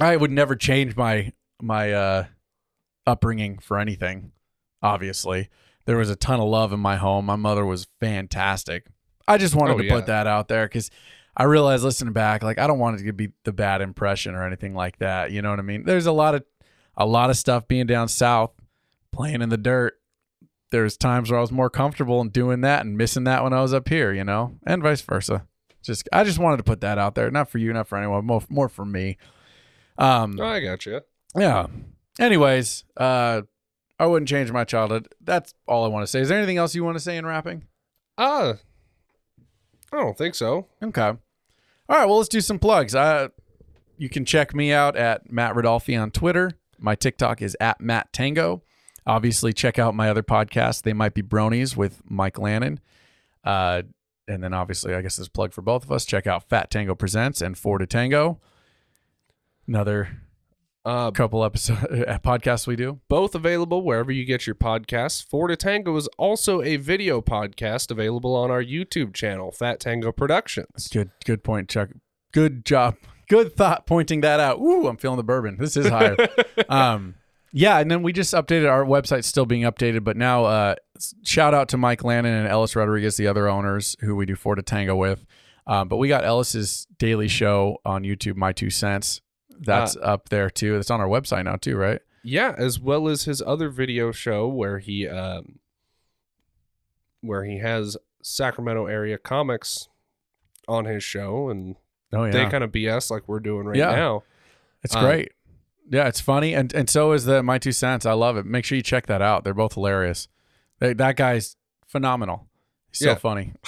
[0.00, 2.24] I would never change my my uh,
[3.06, 4.32] upbringing for anything.
[4.82, 5.50] Obviously,
[5.84, 7.26] there was a ton of love in my home.
[7.26, 8.86] My mother was fantastic.
[9.28, 9.92] I just wanted Oh, to yeah.
[9.94, 10.90] put that out there because
[11.36, 14.44] I realized listening back, like I don't want it to be the bad impression or
[14.46, 15.30] anything like that.
[15.30, 15.84] You know what I mean?
[15.84, 16.44] There's a lot of
[16.96, 18.52] a lot of stuff being down south,
[19.12, 19.94] playing in the dirt.
[20.70, 23.60] There's times where I was more comfortable in doing that and missing that when I
[23.62, 25.46] was up here, you know, and vice versa.
[25.82, 28.24] Just I just wanted to put that out there, not for you, not for anyone,
[28.26, 29.16] more more for me.
[29.98, 31.00] Um, Oh, I got you.
[31.36, 31.66] yeah.
[32.18, 33.42] Anyways, uh,
[33.98, 35.08] I wouldn't change my childhood.
[35.22, 36.20] That's all I want to say.
[36.20, 37.64] Is there anything else you want to say in wrapping?
[38.18, 38.54] Uh
[39.92, 40.66] I don't think so.
[40.82, 41.02] Okay.
[41.02, 41.16] All
[41.88, 42.06] right.
[42.06, 42.94] Well, let's do some plugs.
[42.94, 43.28] Uh,
[43.98, 46.52] you can check me out at Matt Rodolfi on Twitter.
[46.78, 48.62] My TikTok is at Matt Tango.
[49.06, 50.82] Obviously, check out my other podcast.
[50.82, 52.80] They might be bronies with Mike Lannon.
[53.44, 53.82] Uh,
[54.28, 56.04] and then obviously, I guess this plug for both of us.
[56.04, 58.40] Check out Fat Tango Presents and Four to Tango.
[59.66, 60.20] Another
[60.82, 61.76] Uh, couple episode
[62.24, 63.00] podcasts we do.
[63.08, 65.22] both available wherever you get your podcasts.
[65.22, 70.10] Four to Tango is also a video podcast available on our YouTube channel, Fat Tango
[70.10, 70.88] Productions.
[70.88, 71.90] Good, good point, Chuck.
[72.32, 72.96] Good job.
[73.28, 74.58] Good thought pointing that out.
[74.58, 75.58] Ooh, I'm feeling the bourbon.
[75.58, 76.16] This is higher.
[76.70, 77.14] um,
[77.52, 80.74] yeah, and then we just updated our website's still being updated, but now uh,
[81.24, 84.54] shout out to Mike Lannon and Ellis Rodriguez, the other owners who we do Four
[84.54, 85.26] to Tango with.
[85.66, 89.20] Um, but we got Ellis's daily show on YouTube, My Two Cents.
[89.60, 90.76] That's up there too.
[90.76, 92.00] It's on our website now too, right?
[92.22, 95.58] Yeah, as well as his other video show where he um,
[97.20, 99.88] where he has Sacramento area comics
[100.68, 101.76] on his show, and
[102.12, 103.94] Oh yeah, they kind of BS like we're doing right Yeah.
[103.94, 104.22] now.
[104.82, 105.32] It's Um, great.
[105.90, 108.06] Yeah, it's funny, and and so is the My Two Cents.
[108.06, 108.46] I love it.
[108.46, 109.44] Make sure you check that out.
[109.44, 110.28] They're both hilarious.
[110.78, 111.56] They, that guy's
[111.86, 112.46] phenomenal.
[112.90, 113.52] He's so funny.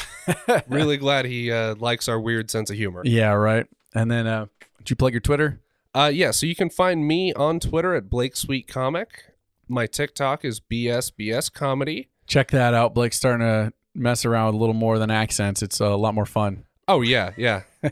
[0.68, 3.02] Really glad he uh, likes our weird sense of humor.
[3.04, 3.66] Yeah, right.
[3.92, 4.46] And then, uh,
[4.78, 5.60] did you plug your Twitter?
[5.94, 9.24] Uh, yeah, so you can find me on Twitter at Blake Sweet Comic.
[9.68, 12.08] My TikTok is BSBS Comedy.
[12.26, 12.94] Check that out.
[12.94, 15.62] Blake's starting to mess around with a little more than accents.
[15.62, 16.64] It's a lot more fun.
[16.88, 17.62] Oh yeah, yeah,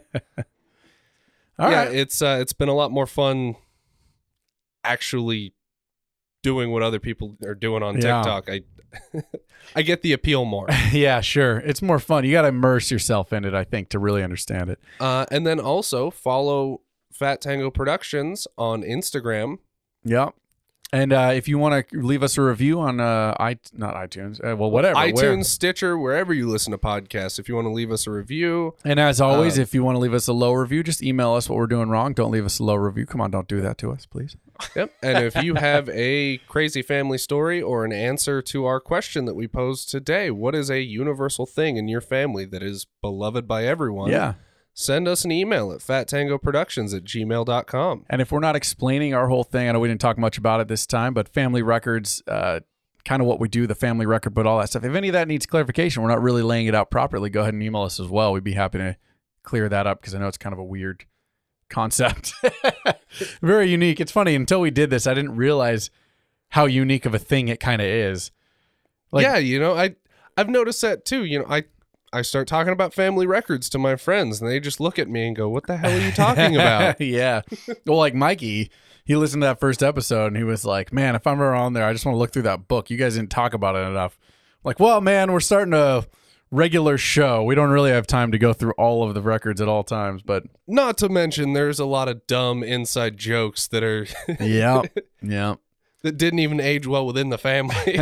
[1.59, 1.84] All yeah.
[1.84, 1.94] right.
[1.94, 3.55] It's uh, it's been a lot more fun
[4.82, 5.53] actually
[6.42, 8.22] doing what other people are doing on Yeah.
[8.22, 8.48] TikTok.
[8.51, 8.61] I
[9.76, 10.66] I get the appeal more.
[10.92, 11.59] yeah, sure.
[11.59, 12.24] It's more fun.
[12.24, 14.80] You got to immerse yourself in it, I think, to really understand it.
[14.98, 16.80] Uh, and then also follow
[17.13, 19.59] Fat Tango Productions on Instagram.
[20.05, 20.31] Yeah.
[20.93, 24.45] And uh, if you want to leave us a review on uh, i not iTunes,
[24.45, 27.39] uh, well, whatever, iTunes, where- Stitcher, wherever you listen to podcasts.
[27.39, 29.95] If you want to leave us a review, And as always, Uh, if you want
[29.95, 32.13] to leave us a low review, just email us what we're doing wrong.
[32.13, 33.07] Don't leave us a low review.
[33.07, 34.37] Come on, don't do that to us, please.
[34.75, 34.93] Yep.
[35.01, 39.35] And if you have a crazy family story or an answer to our question that
[39.35, 43.65] we posed today, what is a universal thing in your family that is beloved by
[43.65, 44.11] everyone?
[44.11, 44.35] Yeah.
[44.73, 48.07] Send us an email at fattangoproductions at gmail.com.
[48.09, 50.61] And if we're not explaining our whole thing, I know we didn't talk much about
[50.61, 52.61] it this time, but family records, uh,
[53.05, 54.85] kind of what we do, the family record, but all that stuff.
[54.85, 57.55] If any of that needs clarification, we're not really laying it out properly, go ahead
[57.55, 58.33] and email us as well.
[58.33, 58.97] We'd be happy to
[59.43, 61.05] clear that up because I know it's kind of a weird
[61.68, 62.33] concept.
[63.43, 64.01] Very unique.
[64.01, 65.91] It's funny, until we did this, I didn't realize
[66.51, 68.31] how unique of a thing it kind of is.
[69.12, 69.97] Like- yeah, you know, I
[70.37, 71.25] I've noticed that too.
[71.25, 71.64] You know, I
[72.13, 75.27] I start talking about family records to my friends and they just look at me
[75.27, 77.43] and go, "What the hell are you talking about?" yeah.
[77.87, 78.71] Well, like Mikey,
[79.05, 81.73] he listened to that first episode and he was like, "Man, if I'm ever on
[81.73, 82.91] there, I just want to look through that book.
[82.91, 84.19] You guys didn't talk about it enough."
[84.63, 86.05] I'm like, well, man, we're starting a
[86.51, 87.43] regular show.
[87.45, 90.23] We don't really have time to go through all of the records at all times,
[90.23, 94.07] but Not to mention there's a lot of dumb inside jokes that are
[94.41, 94.83] yeah,
[95.23, 95.55] yeah.
[96.03, 97.99] that didn't even age well within the family.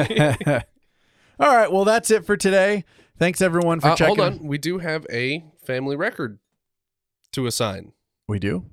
[1.39, 1.71] all right.
[1.71, 2.85] Well, that's it for today.
[3.19, 4.17] Thanks everyone for Uh, checking.
[4.17, 6.39] hold on, we do have a family record
[7.33, 7.93] to assign.
[8.29, 8.67] We do.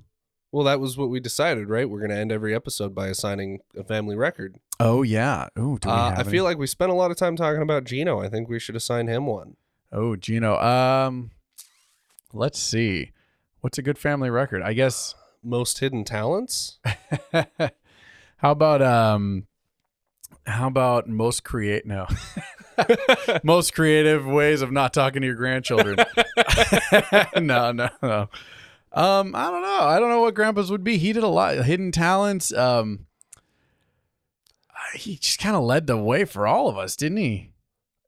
[0.52, 1.88] Well, that was what we decided, right?
[1.90, 4.56] We're going to end every episode by assigning a family record.
[4.78, 5.48] Oh yeah.
[5.58, 7.34] Ooh, do we Uh, have I any- feel like we spent a lot of time
[7.36, 8.20] talking about Gino.
[8.20, 9.56] I think we should assign him one.
[9.92, 10.56] Oh, Gino.
[10.58, 11.30] Um,
[12.32, 13.12] let's see.
[13.60, 14.62] What's a good family record?
[14.62, 15.14] I guess.
[15.42, 16.78] Most hidden talents.
[18.38, 19.46] how about um
[20.44, 22.06] how about most create no
[23.42, 25.98] most creative ways of not talking to your grandchildren.
[27.36, 28.28] No no no.
[28.92, 29.80] Um i don't know.
[29.82, 30.98] I don't know what grandpa's would be.
[30.98, 32.52] He did a lot hidden talents.
[32.52, 33.06] Um
[34.94, 37.52] he just kind of led the way for all of us didn't he?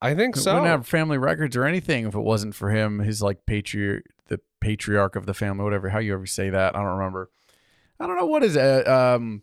[0.01, 0.53] I think so.
[0.53, 4.05] we wouldn't have family records or anything if it wasn't for him his like patriarch
[4.29, 7.31] the patriarch of the family whatever how you ever say that i don't remember.
[8.01, 9.43] I don't know what is a um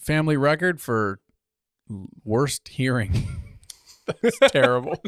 [0.00, 1.20] family record for
[2.24, 3.12] worst hearing
[4.22, 5.02] that's terrible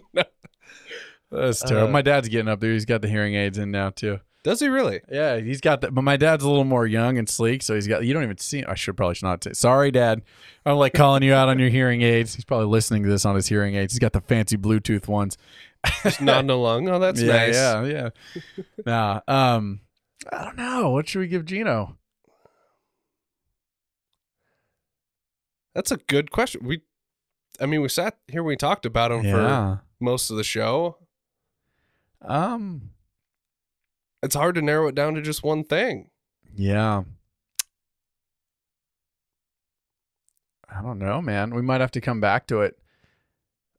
[1.30, 3.90] that's terrible Uh, my dad's getting up there he's got the hearing aids in now
[3.90, 5.00] too Does he really?
[5.10, 7.86] yeah he's got that but my dad's a little more young and sleek so he's
[7.88, 10.22] got you don't even see i should probably should not say sorry dad
[10.66, 13.34] i'm like calling you out on your hearing aids he's probably listening to this on
[13.34, 15.36] his hearing aids he's got the fancy bluetooth ones
[16.02, 16.88] Just nodding along.
[16.88, 17.54] Oh, that's yeah, nice.
[17.54, 18.08] Yeah, yeah.
[18.86, 19.80] nah, um,
[20.32, 20.88] I don't know.
[20.88, 21.98] What should we give Gino?
[25.74, 26.62] That's a good question.
[26.64, 26.80] We,
[27.60, 30.98] I mean, we sat here, we talked about him for most of the show.
[32.22, 32.90] Um.
[34.22, 36.08] It's hard to narrow it down to just one thing.
[36.56, 37.02] Yeah.
[40.74, 41.54] I don't know, man.
[41.54, 42.78] We might have to come back to it.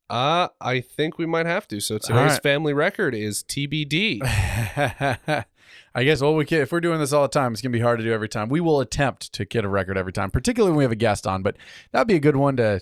[0.10, 1.80] Uh, I think we might have to.
[1.80, 2.44] So today's right.
[2.44, 4.20] family record is TBD.
[5.96, 6.22] I guess.
[6.22, 8.06] Well, we can, if we're doing this all the time, it's gonna be hard to
[8.06, 8.50] do every time.
[8.50, 11.26] We will attempt to get a record every time, particularly when we have a guest
[11.26, 11.42] on.
[11.42, 11.58] But
[11.92, 12.82] that'd be a good one to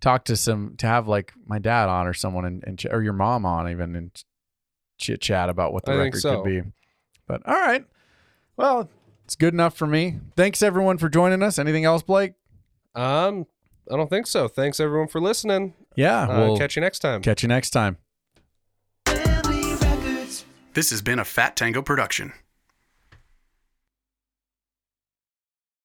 [0.00, 3.02] talk to some to have like my dad on or someone and, and ch- or
[3.02, 4.24] your mom on even and
[4.98, 6.42] chit chat about what the I record so.
[6.42, 6.62] could be.
[7.26, 7.84] But all right,
[8.56, 8.88] well,
[9.24, 10.18] It's good enough for me.
[10.36, 11.58] Thanks everyone for joining us.
[11.58, 12.32] Anything else, Blake?
[12.94, 13.46] Um,
[13.90, 14.48] I don't think so.
[14.48, 15.74] Thanks everyone for listening.
[15.96, 17.22] Yeah, Uh, we'll catch you next time.
[17.22, 17.98] catch you next time.
[20.72, 22.32] This has been a Fat Tango production.